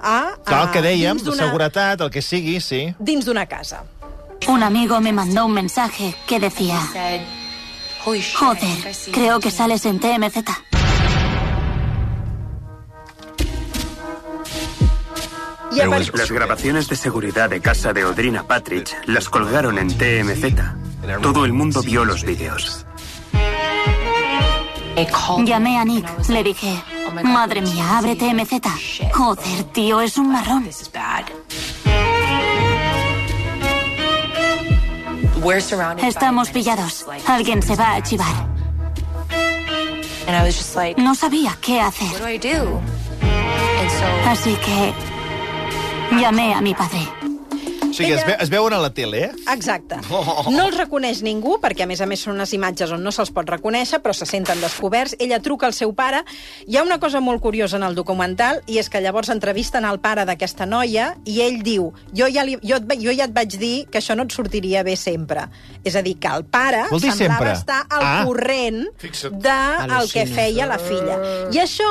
a, 0.00 0.34
Clar, 0.44 0.62
el 0.66 0.70
que 0.72 0.78
a- 0.80 0.82
dèiem, 0.82 1.18
seguretat, 1.18 2.00
el 2.00 2.10
que 2.10 2.22
sigui, 2.22 2.60
sí. 2.60 2.94
dins 2.98 3.24
d'una 3.24 3.46
casa. 3.46 3.84
Un 4.48 4.62
amigo 4.62 5.00
me 5.00 5.12
mandó 5.12 5.46
un 5.46 5.52
mensaje 5.54 6.14
que 6.26 6.38
decía, 6.40 6.78
joder, 8.04 8.80
creo 9.12 9.40
que 9.40 9.50
sales 9.50 9.86
en 9.86 9.98
TMZ. 10.00 10.36
A 15.80 15.86
Las 15.86 16.30
grabaciones 16.30 16.88
de 16.88 16.96
seguridad 16.96 17.50
de 17.50 17.60
casa 17.60 17.92
de 17.92 18.04
Odrina 18.04 18.46
Patridge 18.46 18.94
las 19.06 19.28
colgaron 19.28 19.78
en 19.78 19.88
TMZ. 19.88 20.54
Todo 21.20 21.44
el 21.44 21.52
mundo 21.52 21.82
vio 21.82 22.04
los 22.04 22.22
vídeos. 22.24 22.86
Llamé 25.44 25.78
a 25.78 25.84
Nick, 25.84 26.06
le 26.28 26.42
dije, 26.42 26.82
madre 27.22 27.60
mía, 27.60 27.98
abre 27.98 28.16
TMZ. 28.16 28.60
Joder, 29.12 29.64
tío, 29.72 30.00
es 30.00 30.16
un 30.18 30.30
marrón. 30.30 30.68
Estamos 36.02 36.50
pillados. 36.50 37.06
Alguien 37.26 37.62
se 37.62 37.76
va 37.76 37.94
a 37.94 38.02
chivar. 38.02 38.46
No 40.96 41.14
sabía 41.14 41.56
qué 41.60 41.80
hacer. 41.80 42.08
Así 44.26 44.56
que 44.56 44.94
llamé 46.18 46.54
a 46.54 46.60
mi 46.60 46.74
padre. 46.74 47.33
O 47.94 47.96
sigui, 47.96 48.12
es, 48.12 48.24
ve, 48.26 48.36
es 48.42 48.50
veuen 48.50 48.74
a 48.74 48.80
la 48.82 48.90
tele, 48.92 49.20
eh? 49.28 49.30
Exacte. 49.52 49.96
No 50.50 50.64
els 50.66 50.76
reconeix 50.76 51.22
ningú, 51.22 51.56
perquè 51.62 51.84
a 51.84 51.86
més 51.86 52.00
a 52.02 52.06
més 52.10 52.20
són 52.26 52.34
unes 52.34 52.52
imatges 52.56 52.90
on 52.92 53.02
no 53.06 53.12
se'ls 53.14 53.30
pot 53.34 53.48
reconèixer, 53.48 54.00
però 54.02 54.12
se 54.16 54.26
senten 54.26 54.60
descoberts. 54.60 55.14
Ella 55.22 55.38
truca 55.40 55.68
al 55.70 55.74
seu 55.76 55.92
pare. 55.94 56.24
Hi 56.66 56.76
ha 56.76 56.82
una 56.82 56.98
cosa 56.98 57.20
molt 57.22 57.40
curiosa 57.40 57.76
en 57.78 57.84
el 57.86 57.94
documental, 57.94 58.62
i 58.66 58.78
és 58.82 58.90
que 58.90 59.00
llavors 59.00 59.30
entrevisten 59.30 59.84
al 59.86 60.00
pare 60.02 60.24
d'aquesta 60.26 60.66
noia, 60.66 61.12
i 61.24 61.40
ell 61.46 61.62
diu, 61.62 61.92
jo 62.12 62.26
ja, 62.34 62.42
li, 62.44 62.58
jo, 62.62 62.76
et 62.82 62.98
jo 63.00 63.14
ja 63.14 63.28
et 63.30 63.34
vaig 63.36 63.54
dir 63.60 63.86
que 63.90 64.02
això 64.02 64.16
no 64.18 64.26
et 64.26 64.34
sortiria 64.34 64.82
bé 64.82 64.96
sempre. 64.98 65.46
És 65.84 65.94
a 65.94 66.02
dir, 66.02 66.16
que 66.18 66.28
el 66.34 66.44
pare 66.50 66.84
Vol 66.90 67.00
dir 67.00 67.12
semblava 67.12 67.38
sempre? 67.38 67.52
estar 67.60 67.86
al 67.88 68.02
Ah. 68.04 68.24
corrent 68.26 68.84
del 68.98 70.10
que 70.10 70.24
Al·lucina. 70.24 70.34
feia 70.34 70.66
la 70.66 70.78
filla. 70.78 71.18
I 71.52 71.58
això 71.62 71.88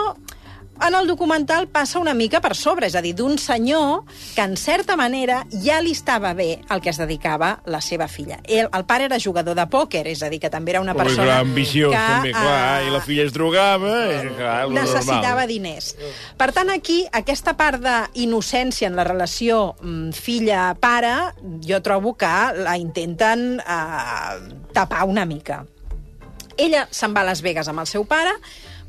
en 0.81 0.95
el 0.95 1.07
documental 1.07 1.67
passa 1.67 1.99
una 1.99 2.13
mica 2.13 2.41
per 2.41 2.55
sobre, 2.57 2.87
és 2.89 2.95
a 2.97 3.01
dir, 3.03 3.13
d'un 3.15 3.37
senyor 3.39 4.03
que, 4.33 4.41
en 4.43 4.55
certa 4.57 4.95
manera, 4.99 5.43
ja 5.63 5.79
li 5.83 5.93
estava 5.95 6.33
bé 6.33 6.63
el 6.73 6.81
que 6.83 6.91
es 6.91 6.99
dedicava 6.99 7.53
la 7.69 7.79
seva 7.81 8.07
filla. 8.11 8.39
El, 8.43 8.67
el 8.73 8.85
pare 8.89 9.07
era 9.07 9.19
jugador 9.21 9.55
de 9.55 9.65
pòquer, 9.69 10.05
és 10.11 10.23
a 10.25 10.31
dir, 10.33 10.41
que 10.43 10.51
també 10.53 10.73
era 10.73 10.81
una 10.83 10.95
persona 10.97 11.29
clar, 11.29 11.39
ambiciós, 11.45 11.93
que 11.93 12.01
també, 12.01 12.33
clar, 12.35 12.57
eh, 12.81 12.87
i 12.87 12.93
la 12.93 13.01
filla 13.05 13.27
es 13.27 13.35
drogava, 13.35 13.93
i, 14.17 14.33
clar, 14.37 14.55
lo 14.67 14.77
necessitava 14.79 15.43
normal. 15.43 15.51
diners. 15.53 15.91
Per 16.41 16.49
tant, 16.55 16.73
aquí, 16.73 16.99
aquesta 17.11 17.55
part 17.59 17.83
d'innocència 17.83 18.89
en 18.89 18.97
la 18.99 19.05
relació 19.07 19.75
mm, 19.79 20.15
filla-pare, 20.17 21.13
jo 21.63 21.83
trobo 21.85 22.15
que 22.19 22.33
la 22.59 22.77
intenten 22.81 23.61
eh, 23.61 24.57
tapar 24.73 25.05
una 25.07 25.27
mica. 25.29 25.63
Ella 26.57 26.87
se'n 26.91 27.13
va 27.15 27.23
a 27.23 27.29
Las 27.31 27.41
Vegas 27.41 27.69
amb 27.69 27.81
el 27.81 27.89
seu 27.89 28.03
pare, 28.05 28.33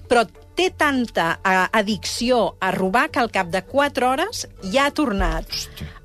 però 0.09 0.25
té 0.55 0.71
tanta 0.79 1.39
eh, 1.43 1.67
addicció 1.81 2.55
a 2.61 2.71
robar 2.75 3.09
que 3.11 3.21
al 3.23 3.31
cap 3.35 3.49
de 3.53 3.63
4 3.67 4.09
hores 4.13 4.47
ja 4.73 4.87
ha 4.89 4.95
tornat 4.95 5.47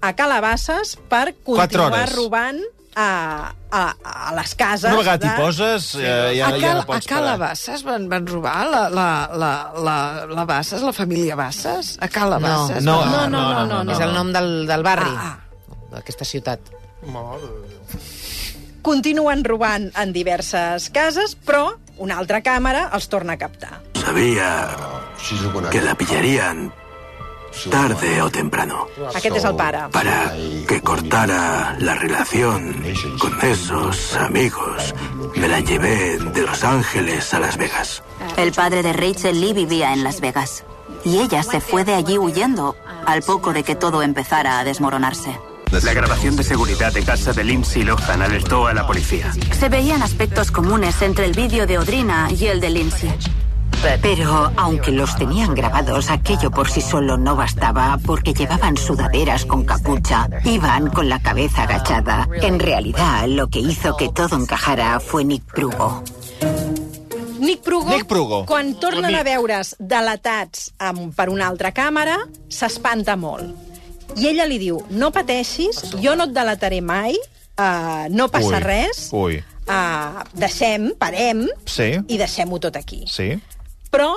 a 0.01 0.13
Calabasses 0.17 0.95
per 1.09 1.33
continuar 1.45 2.07
robant 2.15 2.59
a, 2.99 3.51
a, 3.71 3.81
a 4.03 4.31
les 4.35 4.55
cases. 4.59 4.89
Una 4.89 4.97
vegada 5.03 5.17
de... 5.21 5.27
t'hi 5.29 5.37
poses, 5.39 5.89
eh, 5.95 6.07
ja, 6.39 6.47
a, 6.49 6.51
ja 6.51 6.59
Cal, 6.59 6.79
no 6.79 6.81
a 6.81 6.87
pots 6.89 7.05
parar. 7.07 7.21
Calabasses 7.21 7.83
van, 7.87 8.07
van 8.11 8.25
robar 8.27 8.55
la, 8.67 8.81
la, 8.89 9.07
la, 9.31 9.51
la, 9.77 9.97
la 10.33 10.45
Basses, 10.49 10.81
la 10.83 10.91
família 10.97 11.37
Basses? 11.39 11.93
A 12.01 12.09
Calabasses? 12.11 12.83
No, 12.83 12.97
No, 13.05 13.27
no, 13.27 13.43
no, 13.53 13.65
no, 13.69 13.83
no. 13.85 13.93
És 13.93 14.01
el 14.03 14.11
nom 14.17 14.33
del, 14.35 14.65
del 14.67 14.83
barri, 14.83 15.13
Ah, 15.15 15.37
d'aquesta 15.93 16.25
ciutat. 16.27 16.59
Continuen 18.81 19.43
robant 19.43 19.89
en 19.99 20.11
diverses 20.15 20.89
cases, 20.95 21.35
però 21.45 21.67
una 21.99 22.15
altra 22.17 22.39
càmera 22.41 22.87
els 22.95 23.09
torna 23.11 23.35
a 23.35 23.39
captar. 23.41 23.73
Sabía 23.99 24.69
que 25.71 25.81
la 25.81 25.95
pillarían 25.95 26.73
tarde 27.71 28.21
o 28.21 28.29
temprano 28.29 28.87
Aquest 29.15 29.35
és 29.35 29.43
el 29.43 29.55
pare. 29.55 29.79
para 29.91 30.31
que 30.67 30.81
cortara 30.81 31.75
la 31.79 31.95
relación 31.95 32.83
con 33.19 33.37
esos 33.41 34.15
amigos. 34.15 34.93
Me 35.35 35.47
la 35.47 35.59
llevé 35.59 36.17
de 36.19 36.41
Los 36.41 36.63
Ángeles 36.63 37.33
a 37.33 37.39
Las 37.39 37.57
Vegas. 37.57 38.03
El 38.37 38.51
padre 38.51 38.83
de 38.83 38.93
Rachel 38.93 39.41
Lee 39.41 39.53
vivía 39.53 39.93
en 39.93 40.03
Las 40.03 40.21
Vegas. 40.21 40.63
Y 41.03 41.19
ella 41.19 41.43
se 41.43 41.59
fue 41.59 41.83
de 41.85 41.95
allí 41.95 42.17
huyendo, 42.17 42.75
al 43.05 43.21
poco 43.23 43.51
de 43.53 43.63
que 43.63 43.75
todo 43.75 44.01
empezara 44.03 44.59
a 44.59 44.63
desmoronarse. 44.63 45.37
La 45.71 45.93
grabación 45.93 46.35
de 46.35 46.43
seguridad 46.43 46.91
de 46.93 47.03
casa 47.03 47.31
de 47.31 47.43
Lindsay 47.43 47.83
Lohan 47.83 48.21
alertó 48.21 48.67
a 48.67 48.73
la 48.73 48.87
policía. 48.87 49.31
Se 49.57 49.69
veían 49.69 50.01
aspectos 50.01 50.51
comunes 50.51 51.01
entre 51.01 51.25
el 51.25 51.33
vídeo 51.33 51.67
de 51.67 51.77
Odrina 51.77 52.27
y 52.31 52.47
el 52.47 52.59
de 52.59 52.69
Lindsay. 52.71 53.15
Pero 54.01 54.51
aunque 54.57 54.91
los 54.91 55.15
tenían 55.15 55.55
grabados, 55.55 56.09
aquello 56.09 56.51
por 56.51 56.69
sí 56.69 56.81
solo 56.81 57.17
no 57.17 57.35
bastaba 57.35 57.97
porque 58.05 58.33
llevaban 58.33 58.75
sudaderas 58.77 59.45
con 59.45 59.63
capucha, 59.63 60.27
iban 60.43 60.89
con 60.89 61.07
la 61.09 61.21
cabeza 61.21 61.63
agachada. 61.63 62.27
En 62.41 62.59
realidad, 62.59 63.25
lo 63.27 63.47
que 63.47 63.59
hizo 63.59 63.95
que 63.95 64.09
todo 64.09 64.35
encajara 64.35 64.99
fue 64.99 65.23
Nick 65.23 65.43
Prugo. 65.45 66.03
Nick 67.39 67.61
Prugo, 67.61 67.89
Nick 67.89 68.05
Prugo. 68.05 68.45
quan 68.45 68.75
tornen 68.79 69.15
a 69.15 69.23
veure's 69.23 69.75
delatats 69.79 70.73
amb, 70.77 71.13
per 71.15 71.29
una 71.31 71.47
altra 71.47 71.71
càmera, 71.71 72.17
s'espanta 72.51 73.15
molt. 73.15 73.55
I 74.19 74.27
ella 74.27 74.45
li 74.45 74.57
diu, 74.59 74.81
no 74.89 75.11
pateixis, 75.15 75.79
jo 76.03 76.17
no 76.19 76.25
et 76.27 76.33
delataré 76.35 76.81
mai, 76.81 77.15
uh, 77.15 78.09
no 78.11 78.27
passa 78.27 78.57
Ui, 78.57 78.63
res, 78.63 79.07
ui. 79.13 79.37
uh, 79.69 80.19
deixem, 80.33 80.91
parem, 80.99 81.47
Sí. 81.65 81.93
i 82.07 82.17
deixem-ho 82.19 82.59
tot 82.59 82.75
aquí. 82.75 83.05
Sí. 83.07 83.39
Però 83.89 84.13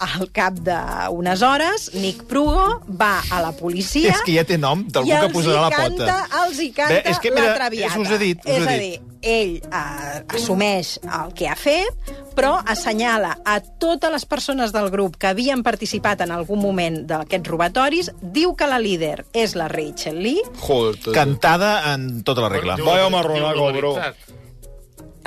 al 0.00 0.30
cap 0.32 0.56
d'unes 0.64 1.42
hores, 1.44 1.90
Nick 1.94 2.24
Prugo 2.24 2.80
va 2.88 3.20
a 3.30 3.42
la 3.44 3.50
policia... 3.52 4.14
És 4.14 4.22
que 4.24 4.32
ja 4.38 4.46
té 4.48 4.56
nom 4.56 4.86
d'algú 4.88 5.10
que 5.12 5.28
posarà 5.34 5.66
la 5.66 5.70
canta, 5.74 6.06
pota. 6.06 6.40
Els 6.46 6.60
hi 6.62 6.70
canta 6.72 6.94
Bé, 6.94 7.02
és 7.10 7.20
que, 7.20 7.32
mira, 7.34 7.50
la 7.50 7.58
traviata. 7.58 8.00
us 8.00 8.08
ho 8.08 8.16
he 8.16 8.20
dit, 8.22 8.46
us 8.46 8.54
és 8.54 8.64
he 8.64 8.70
a 8.70 8.78
dit. 8.78 9.04
dir, 9.04 9.10
ell 9.20 9.52
eh, 9.60 10.22
assumeix 10.38 10.94
el 11.04 11.34
que 11.36 11.50
ha 11.52 11.58
fet, 11.58 12.14
però 12.38 12.54
assenyala 12.64 13.34
a 13.44 13.58
totes 13.60 14.14
les 14.14 14.24
persones 14.30 14.72
del 14.72 14.88
grup 14.94 15.20
que 15.20 15.28
havien 15.34 15.66
participat 15.66 16.24
en 16.24 16.32
algun 16.32 16.62
moment 16.64 17.02
d'aquests 17.10 17.52
robatoris, 17.52 18.12
diu 18.22 18.56
que 18.56 18.70
la 18.70 18.80
líder 18.80 19.26
és 19.36 19.52
la 19.58 19.68
Rachel 19.68 20.22
Lee. 20.24 20.48
Joder. 20.64 21.12
Cantada 21.12 21.92
en 21.92 22.22
tota 22.24 22.48
la 22.48 22.54
regla. 22.56 22.80
Vaya 22.80 23.12
marronaco, 23.12 23.72
bro. 23.76 23.96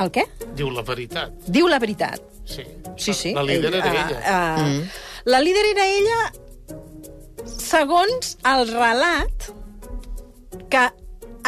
El 0.02 0.10
què? 0.10 0.26
Diu 0.58 0.74
la 0.74 0.82
veritat. 0.82 1.36
Diu 1.46 1.70
la 1.70 1.78
veritat. 1.78 2.33
Sí. 2.46 2.64
Sí, 2.98 3.14
sí. 3.14 3.34
La 3.34 3.44
líder 3.44 3.74
ell, 3.74 3.82
era 3.82 3.94
eh, 3.94 4.06
ella. 4.06 4.56
eh, 4.68 4.90
La 5.26 5.40
líder 5.42 5.66
era 5.72 5.86
ella 5.88 6.20
segons 7.46 8.38
el 8.46 8.68
relat 8.70 9.50
que 10.70 10.84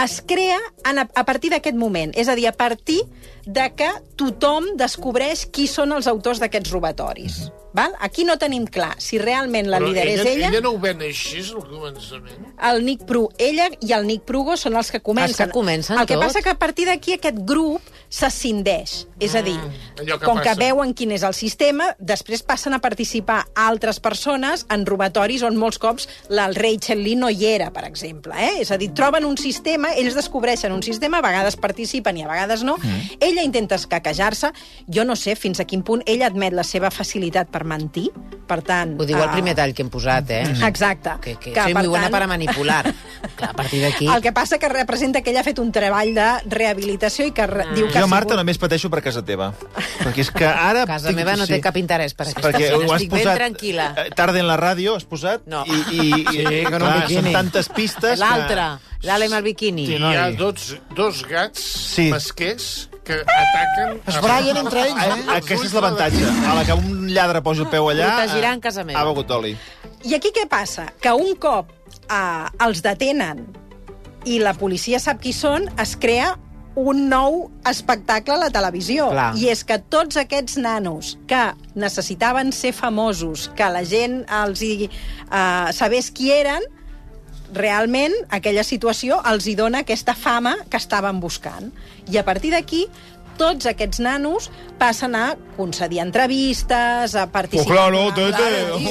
es 0.03 0.21
crea 0.27 0.59
en, 0.89 0.99
a 0.99 1.23
partir 1.25 1.51
d'aquest 1.53 1.77
moment. 1.79 2.11
És 2.19 2.27
a 2.27 2.35
dir, 2.35 2.47
a 2.49 2.53
partir 2.55 3.01
de 3.45 3.67
que 3.77 3.91
tothom 4.17 4.71
descobreix 4.79 5.45
qui 5.53 5.67
són 5.69 5.93
els 5.95 6.09
autors 6.11 6.41
d'aquests 6.41 6.73
robatoris. 6.73 7.45
Val? 7.75 7.91
Aquí 7.99 8.23
no 8.23 8.37
tenim 8.39 8.63
clar 8.71 8.93
si 9.03 9.17
realment 9.19 9.67
la 9.67 9.81
Però 9.81 9.89
líder 9.89 10.05
és 10.07 10.21
ella... 10.23 10.47
Ella 10.47 10.61
no 10.63 10.71
ho 10.71 10.79
ven 10.79 11.01
així, 11.03 11.41
al 11.51 11.65
començament. 11.67 12.45
El 12.69 12.85
Nick 12.87 13.03
Pru, 13.09 13.25
ella 13.37 13.67
i 13.83 13.91
el 13.91 14.07
Nick 14.07 14.23
Prugo 14.23 14.55
són 14.55 14.77
els 14.79 14.93
que 14.93 15.01
comencen. 15.03 15.33
Els 15.33 15.41
que 15.41 15.51
comencen 15.51 15.99
El 15.99 16.07
que 16.07 16.15
tot. 16.15 16.23
passa 16.23 16.41
que 16.45 16.53
a 16.53 16.59
partir 16.61 16.85
d'aquí 16.87 17.17
aquest 17.17 17.41
grup 17.43 17.83
s'ascindeix. 18.07 18.93
És 19.19 19.35
a 19.35 19.41
dir, 19.43 19.57
allò 19.99 20.17
que 20.19 20.27
com 20.27 20.39
que 20.39 20.53
passa. 20.53 20.59
veuen 20.61 20.93
quin 20.95 21.11
és 21.15 21.25
el 21.27 21.35
sistema, 21.35 21.89
després 21.99 22.45
passen 22.47 22.75
a 22.75 22.79
participar 22.79 23.41
altres 23.59 23.99
persones 23.99 24.65
en 24.71 24.87
robatoris 24.87 25.43
on 25.43 25.59
molts 25.59 25.79
cops 25.83 26.07
la 26.31 26.47
Rachel 26.55 27.03
Lee 27.03 27.19
no 27.19 27.29
hi 27.29 27.43
era, 27.49 27.71
per 27.75 27.83
exemple. 27.89 28.35
Eh? 28.39 28.61
És 28.63 28.71
a 28.71 28.79
dir, 28.79 28.93
troben 28.95 29.27
un 29.27 29.35
sistema, 29.35 29.91
ells 29.99 30.15
descobreixen 30.15 30.71
un 30.71 30.83
sistema, 30.83 31.19
a 31.19 31.27
vegades 31.27 31.59
participen 31.59 32.15
i 32.19 32.23
a 32.23 32.31
vegades 32.31 32.63
no. 32.63 32.77
Mm. 32.79 33.19
Ella 33.35 33.43
intenta 33.43 33.75
escaquejar-se. 33.75 34.53
Jo 34.87 35.03
no 35.03 35.15
sé 35.19 35.35
fins 35.35 35.59
a 35.59 35.65
quin 35.67 35.83
punt 35.83 36.01
ella 36.07 36.29
admet 36.31 36.53
la 36.55 36.63
seva 36.63 36.87
facilitat 36.91 37.49
per 37.51 37.65
mentir. 37.67 38.07
Per 38.47 38.59
tant... 38.63 38.93
Ho 39.01 39.05
diu 39.09 39.17
el 39.17 39.25
eh, 39.27 39.31
primer 39.33 39.55
tall 39.57 39.73
que 39.75 39.81
hem 39.83 39.89
posat, 39.91 40.29
eh? 40.31 40.43
Exacte. 40.67 41.15
Que, 41.21 41.33
que, 41.41 41.51
Que, 41.51 41.63
soy 41.65 41.73
per 41.73 41.81
muy 41.81 41.89
buena 41.89 42.05
tant- 42.07 42.13
para 42.13 42.27
manipular. 42.29 42.83
Clar, 43.35 43.49
a 43.49 43.53
partir 43.57 43.81
d'aquí... 43.83 44.07
El 44.07 44.21
que 44.21 44.31
passa 44.31 44.59
que 44.61 44.69
representa 44.69 45.21
que 45.25 45.31
ella 45.33 45.41
ha 45.41 45.47
fet 45.47 45.59
un 45.59 45.71
treball 45.75 46.13
de 46.15 46.27
rehabilitació 46.53 47.25
i 47.27 47.33
que 47.35 47.47
re... 47.49 47.65
diu 47.75 47.89
que 47.89 47.99
Jo, 47.99 48.07
Marta, 48.07 48.35
sigut... 48.35 48.43
només 48.43 48.59
pateixo 48.61 48.91
per 48.93 49.01
casa 49.03 49.23
teva. 49.25 49.49
Perquè 49.99 50.23
és 50.23 50.31
que 50.31 50.45
ara... 50.47 50.85
Casa 50.95 51.11
meva 51.17 51.35
no 51.35 51.47
té 51.49 51.57
cap 51.59 51.75
interès 51.81 52.13
per 52.15 52.29
aquesta 52.29 52.45
Perquè 52.47 52.69
ho 52.77 52.83
has 52.85 53.01
Estic 53.01 53.11
ben 53.17 53.23
posat... 53.25 53.39
tranquil·la. 53.41 53.87
eh, 54.05 54.09
Tarda 54.15 54.39
en 54.39 54.47
la 54.47 54.59
ràdio, 54.61 54.95
has 54.95 55.03
posat? 55.09 55.43
No. 55.49 55.65
I, 55.65 55.81
i, 55.91 56.07
i 56.13 56.45
Sí, 56.45 56.59
que 56.69 56.77
no 56.77 56.85
clar, 56.85 56.95
bikini. 57.01 57.33
són 57.33 57.39
tantes 57.41 57.71
pistes 57.75 58.21
L'altre, 58.21 58.69
l'Ale 59.09 59.27
amb 59.31 59.39
el 59.41 59.47
biquini. 59.49 59.87
Sí, 59.89 59.97
Hi 59.99 60.15
ha 60.21 60.29
dos, 60.37 60.75
dos 60.95 61.25
gats 61.27 61.65
Sí. 61.95 62.07
masquers 62.13 62.69
que 63.05 63.21
ataquen... 63.21 63.99
Es 64.09 64.19
braien 64.23 64.59
entre 64.59 64.85
ells, 64.89 65.01
eh? 65.03 65.17
Aquest 65.37 65.67
és 65.67 65.75
l'avantatge. 65.75 66.31
A 66.49 66.55
la 66.57 66.63
que 66.67 66.77
un 66.77 67.05
lladre 67.11 67.41
posi 67.45 67.63
el 67.65 67.69
peu 67.73 67.89
allà... 67.91 68.11
Protegiran 68.15 68.59
eh, 68.59 68.63
casa 68.65 68.85
meva. 68.87 69.01
Ha 69.01 69.09
begut 69.11 69.35
oli. 69.37 69.53
I 70.05 70.17
aquí 70.17 70.33
què 70.35 70.47
passa? 70.49 70.87
Que 71.01 71.13
un 71.13 71.35
cop 71.41 71.71
eh, 72.09 72.65
els 72.65 72.81
detenen 72.85 73.45
i 74.25 74.39
la 74.41 74.55
policia 74.57 74.99
sap 75.01 75.21
qui 75.21 75.33
són, 75.37 75.69
es 75.81 75.93
crea 76.01 76.33
un 76.75 77.05
nou 77.07 77.45
espectacle 77.69 78.35
a 78.35 78.39
la 78.41 78.49
televisió. 78.51 79.07
Clar. 79.13 79.29
I 79.39 79.49
és 79.53 79.63
que 79.67 79.77
tots 79.79 80.19
aquests 80.19 80.57
nanos 80.59 81.15
que 81.29 81.41
necessitaven 81.79 82.51
ser 82.55 82.73
famosos, 82.75 83.47
que 83.55 83.69
la 83.71 83.85
gent 83.87 84.23
els 84.41 84.63
hi, 84.65 84.89
uh, 85.29 85.71
sabés 85.75 86.11
qui 86.11 86.33
eren, 86.35 86.65
realment 87.53 88.13
aquella 88.29 88.63
situació 88.63 89.21
els 89.31 89.47
hi 89.47 89.55
dona 89.55 89.83
aquesta 89.85 90.15
fama 90.15 90.55
que 90.69 90.77
estaven 90.77 91.19
buscant. 91.19 91.71
I 92.11 92.17
a 92.17 92.25
partir 92.25 92.51
d'aquí 92.55 92.85
tots 93.37 93.67
aquests 93.67 93.99
nanos 93.99 94.49
passen 94.79 95.15
a 95.15 95.35
concedir 95.57 95.99
entrevistes, 95.99 97.15
a 97.15 97.27
participar... 97.31 97.67
Pues 97.67 97.77
claro, 97.77 98.13
tio, 98.15 98.29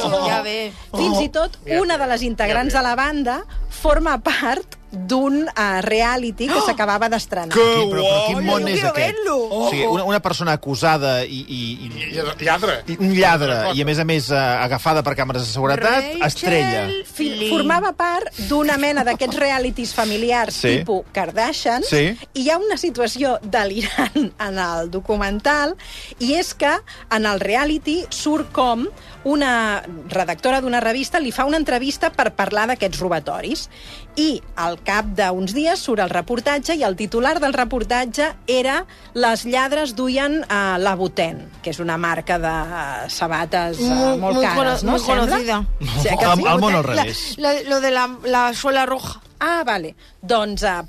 Oh. 0.04 0.28
ja 0.28 0.42
ve. 0.42 0.72
Fins 0.92 1.20
i 1.22 1.28
tot 1.32 1.56
una 1.80 1.98
de 1.98 2.06
les 2.12 2.22
integrants 2.22 2.74
de 2.74 2.82
la 2.84 2.94
banda 2.94 3.40
forma 3.70 4.18
part 4.22 4.76
d'un 4.94 5.42
uh, 5.44 5.80
reality 5.82 6.46
que 6.48 6.60
s'acabava 6.66 7.08
d'estrenar. 7.12 7.50
Que 7.54 7.60
Qui, 7.64 7.86
però, 7.90 8.02
però 8.04 8.26
quin 8.26 8.38
guai! 8.40 8.44
món 8.46 8.62
jo 8.62 8.68
és 8.68 8.80
quiero 8.80 8.90
aquest? 8.94 9.18
verlo. 9.18 9.36
O 9.50 9.70
sigui, 9.70 9.86
una, 9.90 10.04
una 10.04 10.20
persona 10.20 10.52
acusada 10.58 11.24
i, 11.24 11.40
i, 11.48 11.60
i, 11.86 11.90
I 12.14 12.44
lladre. 12.44 12.76
i 12.88 12.96
un 13.00 13.12
lladre, 13.16 13.58
i 13.74 13.82
a 13.82 13.84
més 13.88 13.98
a 13.98 14.04
més 14.08 14.30
eh, 14.30 14.36
agafada 14.38 15.02
per 15.02 15.14
càmeres 15.18 15.42
de 15.46 15.50
seguretat, 15.52 16.04
estrella. 16.26 16.86
Fi- 17.14 17.48
Formava 17.50 17.92
part 17.96 18.30
d'una 18.48 18.76
mena 18.78 19.04
d'aquests 19.04 19.36
realities 19.38 19.94
familiars 19.94 20.54
Sí. 20.64 20.78
tipus 20.78 21.04
Kardashian 21.12 21.82
Sí. 21.88 22.16
i 22.34 22.44
hi 22.44 22.50
ha 22.50 22.58
una 22.58 22.76
situació 22.76 23.38
delirant 23.42 24.32
en 24.38 24.58
el 24.58 24.90
documental 24.90 25.74
i 26.18 26.34
és 26.38 26.54
que 26.54 26.72
en 27.10 27.26
el 27.26 27.40
reality 27.40 28.04
surt 28.10 28.52
com 28.52 28.86
una 29.24 29.82
redactora 30.08 30.60
d'una 30.60 30.80
revista 30.84 31.18
li 31.20 31.32
fa 31.32 31.46
una 31.48 31.56
entrevista 31.56 32.10
per 32.12 32.30
parlar 32.36 32.66
d'aquests 32.68 33.00
robatoris 33.00 33.68
i 34.16 34.40
al 34.56 34.76
cap 34.86 35.06
d'uns 35.18 35.54
dies 35.56 35.80
surt 35.82 35.98
el 36.04 36.10
reportatge 36.12 36.76
i 36.78 36.84
el 36.86 36.94
titular 36.94 37.40
del 37.42 37.52
reportatge 37.56 38.28
era 38.46 38.84
les 39.14 39.42
lladres 39.44 39.94
duien 39.98 40.40
uh, 40.44 40.76
la 40.78 40.94
Boten, 40.94 41.48
que 41.62 41.70
és 41.74 41.80
una 41.82 41.96
marca 41.98 42.38
de 42.38 42.52
eh, 42.52 43.08
sabates 43.10 43.80
uh, 43.80 43.88
Muy- 43.90 44.18
molt 44.22 44.36
muy 44.36 44.44
cares, 44.46 44.84
no? 44.84 44.92
muy 44.92 45.00
Sembla? 45.00 45.24
conocida. 45.26 45.64
Sí, 45.80 46.08
que 46.08 46.30
sí? 46.36 46.46
al 46.46 46.60
món 46.60 46.74
al 46.74 46.82
La- 46.86 47.02
revés. 47.02 47.24
la- 47.38 47.62
lo 47.66 47.80
de 47.80 47.90
la, 47.90 48.06
la 48.24 48.44
suela 48.54 48.86
roja. 48.86 49.20
Ah, 49.40 49.62
vale. 49.66 49.96
Doncs 50.22 50.62
uh, 50.62 50.86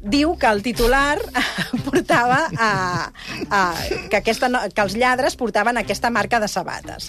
diu 0.00 0.36
que 0.38 0.46
el 0.46 0.62
titular 0.62 1.18
portava 1.84 2.48
a, 2.58 3.12
a, 3.50 3.62
que, 4.10 4.16
aquesta, 4.18 4.50
que 4.74 4.80
els 4.82 4.94
lladres 4.98 5.36
portaven 5.36 5.76
aquesta 5.78 6.10
marca 6.10 6.40
de 6.40 6.48
sabates. 6.48 7.08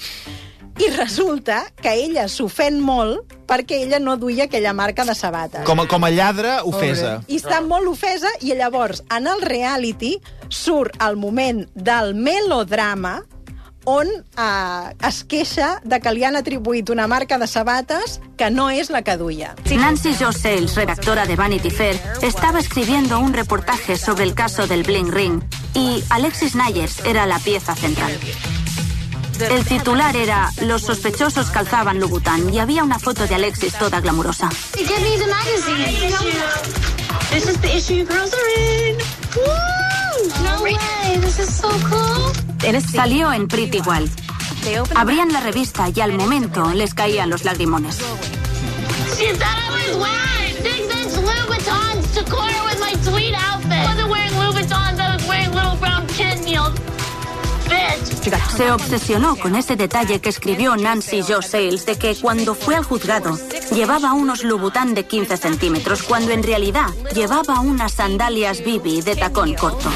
I 0.79 0.89
resulta 0.95 1.63
que 1.81 1.91
ella 1.91 2.27
s'ofèn 2.31 2.79
molt 2.79 3.33
perquè 3.49 3.81
ella 3.83 3.99
no 3.99 4.15
duia 4.17 4.45
aquella 4.47 4.73
marca 4.73 5.03
de 5.05 5.15
sabates. 5.17 5.65
Com 5.67 5.81
a, 5.83 5.87
com 5.91 6.05
a 6.05 6.11
lladre, 6.13 6.59
ofesa. 6.63 7.17
I 7.27 7.39
està 7.41 7.59
molt 7.65 7.89
ofesa 7.91 8.31
i 8.45 8.53
llavors 8.55 9.03
en 9.11 9.27
el 9.27 9.43
reality 9.43 10.15
surt 10.47 10.95
el 11.03 11.19
moment 11.19 11.65
del 11.75 12.15
melodrama 12.15 13.19
on 13.89 14.07
eh, 14.07 15.07
es 15.07 15.23
queixa 15.23 15.79
de 15.83 15.99
que 16.03 16.13
li 16.13 16.23
han 16.27 16.37
atribuït 16.39 16.91
una 16.93 17.07
marca 17.07 17.39
de 17.41 17.47
sabates 17.47 18.19
que 18.37 18.49
no 18.53 18.69
és 18.69 18.91
la 18.93 19.01
que 19.01 19.17
duia. 19.17 19.55
Nancy 19.71 20.13
Jo 20.19 20.31
Sales, 20.35 20.75
redactora 20.75 21.25
de 21.25 21.35
Vanity 21.35 21.71
Fair, 21.71 21.99
estaba 22.21 22.59
escribiendo 22.59 23.19
un 23.19 23.33
reportaje 23.33 23.97
sobre 23.97 24.23
el 24.23 24.35
caso 24.35 24.67
del 24.67 24.83
Bling 24.83 25.11
Ring 25.11 25.41
y 25.73 26.03
Alexis 26.09 26.55
Nyers 26.55 26.99
era 27.05 27.25
la 27.25 27.39
pieza 27.39 27.75
central. 27.75 28.17
El 29.41 29.65
titular 29.65 30.15
era 30.15 30.51
Los 30.61 30.83
sospechosos 30.83 31.49
calzaban 31.49 31.99
Louboutin 31.99 32.53
y 32.53 32.59
había 32.59 32.83
una 32.83 32.99
foto 32.99 33.25
de 33.25 33.35
Alexis 33.35 33.73
toda 33.77 34.01
glamurosa. 34.01 34.49
Give 34.75 34.89
me 34.99 35.17
the 35.17 35.27
magazine. 35.27 36.09
This 37.31 37.47
is 37.47 37.61
the 37.61 37.77
issue 37.77 38.05
girls 38.05 38.33
are 38.33 38.89
in. 38.89 38.97
Woo! 39.35 40.43
No 40.43 40.63
way. 40.63 41.19
This 41.21 41.39
is 41.39 41.49
so 41.49 41.69
cool. 41.89 42.81
Salió 42.81 43.31
en 43.31 43.47
Pretty 43.47 43.81
Wild. 43.81 44.11
Abrían 44.95 45.31
la 45.31 45.39
revista 45.39 45.89
y 45.93 46.01
al 46.01 46.13
momento 46.13 46.71
les 46.73 46.93
caían 46.93 47.29
los 47.29 47.45
lagrimones. 47.45 47.99
Se 58.55 58.71
obsesionó 58.71 59.35
con 59.35 59.55
ese 59.55 59.75
detalle 59.75 60.19
que 60.19 60.29
escribió 60.29 60.75
Nancy 60.75 61.21
Jo 61.21 61.41
Sales 61.41 61.85
de 61.85 61.97
que 61.97 62.15
cuando 62.15 62.55
fue 62.55 62.75
al 62.75 62.83
juzgado 62.83 63.37
llevaba 63.73 64.13
unos 64.13 64.43
Louboutin 64.43 64.93
de 64.93 65.05
15 65.05 65.37
centímetros 65.37 66.03
cuando 66.03 66.31
en 66.31 66.43
realidad 66.43 66.89
llevaba 67.15 67.59
unas 67.61 67.93
sandalias 67.93 68.63
Bibi 68.63 69.01
de 69.01 69.15
tacón 69.15 69.53
corto. 69.53 69.89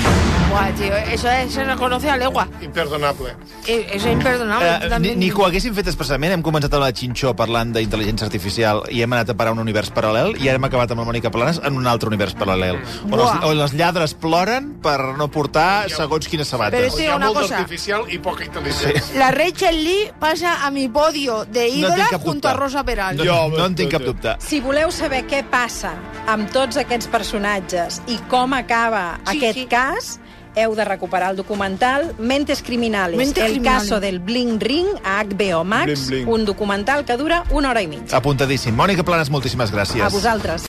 Buah, 0.54 0.70
tío, 0.76 0.96
eso 0.96 1.28
es- 1.32 1.52
se 1.54 1.64
reconoce 1.64 2.10
a 2.12 2.16
legua. 2.18 2.48
Imperdonable. 2.62 3.34
Eh, 3.66 3.88
Eso 3.94 4.08
es 4.08 4.14
imperdonable. 4.14 4.70
Eh, 4.70 4.80
ni, 4.84 4.90
también. 4.90 5.20
ni 5.20 5.30
que 5.32 5.36
ho 5.42 5.46
haguéssim 5.48 5.74
fet 5.74 5.88
expressament, 5.88 6.32
hem 6.34 6.44
començat 6.44 6.72
amb 6.76 6.84
la 6.84 6.92
Xinxó 6.94 7.32
parlant 7.36 7.74
d'intel·ligència 7.74 8.26
artificial 8.28 8.84
i 8.92 9.02
hem 9.02 9.12
anat 9.14 9.32
a 9.32 9.34
parar 9.34 9.50
a 9.50 9.54
un 9.54 9.60
univers 9.60 9.90
paral·lel 9.92 10.36
i 10.40 10.48
ara 10.50 10.58
hem 10.60 10.64
acabat 10.66 10.92
amb 10.92 11.02
la 11.02 11.08
Mònica 11.08 11.32
Planes 11.32 11.60
en 11.64 11.76
un 11.76 11.88
altre 11.88 12.08
univers 12.08 12.36
paral·lel. 12.38 12.76
On 13.10 13.14
els, 13.20 13.32
Buah. 13.32 13.46
on 13.50 13.58
les 13.58 13.74
lladres 13.74 14.14
ploren 14.14 14.74
per 14.80 15.00
no 15.18 15.28
portar 15.32 15.90
segons 15.90 16.28
quines 16.28 16.48
Però 16.48 16.52
sabates. 16.58 16.94
sí, 16.94 17.04
Hi 17.04 17.08
ha 17.08 17.16
una 17.16 17.28
molt 17.32 17.40
cosa. 17.42 17.58
artificial 17.58 18.06
i 18.14 18.20
poca 18.20 18.46
intel·ligència. 18.46 19.14
La 19.16 19.32
Rachel 19.32 19.84
Lee 19.84 20.14
pasa 20.20 20.66
a 20.68 20.70
mi 20.70 20.88
podio 20.88 21.46
de 21.46 21.62
No 21.70 21.76
ídola 21.88 22.08
cap 22.12 22.22
junto 22.22 22.48
a 22.48 22.52
dubte. 22.52 22.64
Rosa 22.64 22.84
Peral. 22.84 23.18
No, 23.18 23.24
Jo, 23.24 23.50
no 23.50 23.66
en 23.66 23.74
tinc 23.76 23.90
cap 23.92 24.04
dubte. 24.04 24.36
Si 24.40 24.60
voleu 24.60 24.92
saber 24.92 25.26
què 25.26 25.44
passa 25.50 25.96
amb 26.28 26.52
tots 26.52 26.78
aquests 26.78 27.08
personatges 27.08 28.04
i 28.06 28.18
com 28.30 28.54
acaba 28.54 29.20
Sí, 29.32 29.38
aquest 29.38 29.58
sí. 29.58 29.66
cas, 29.66 30.20
heu 30.56 30.76
de 30.76 30.86
recuperar 30.86 31.32
el 31.32 31.38
documental 31.38 32.14
Mentes 32.20 32.62
Criminales, 32.62 33.18
Mentes 33.18 33.44
el 33.44 33.62
caso 33.62 34.00
del 34.00 34.20
Bling 34.20 34.60
Ring 34.60 34.88
a 35.04 35.24
HBO 35.24 35.64
Max, 35.64 35.86
Bling, 36.08 36.08
bling. 36.08 36.28
un 36.28 36.46
documental 36.46 37.06
que 37.06 37.18
dura 37.18 37.44
una 37.50 37.72
hora 37.72 37.82
i 37.82 37.88
mitja. 37.88 38.18
Apuntadíssim. 38.18 38.76
Mònica 38.76 39.04
Planes, 39.04 39.30
moltíssimes 39.30 39.72
gràcies. 39.74 40.02
A 40.04 40.10
vosaltres. 40.10 40.62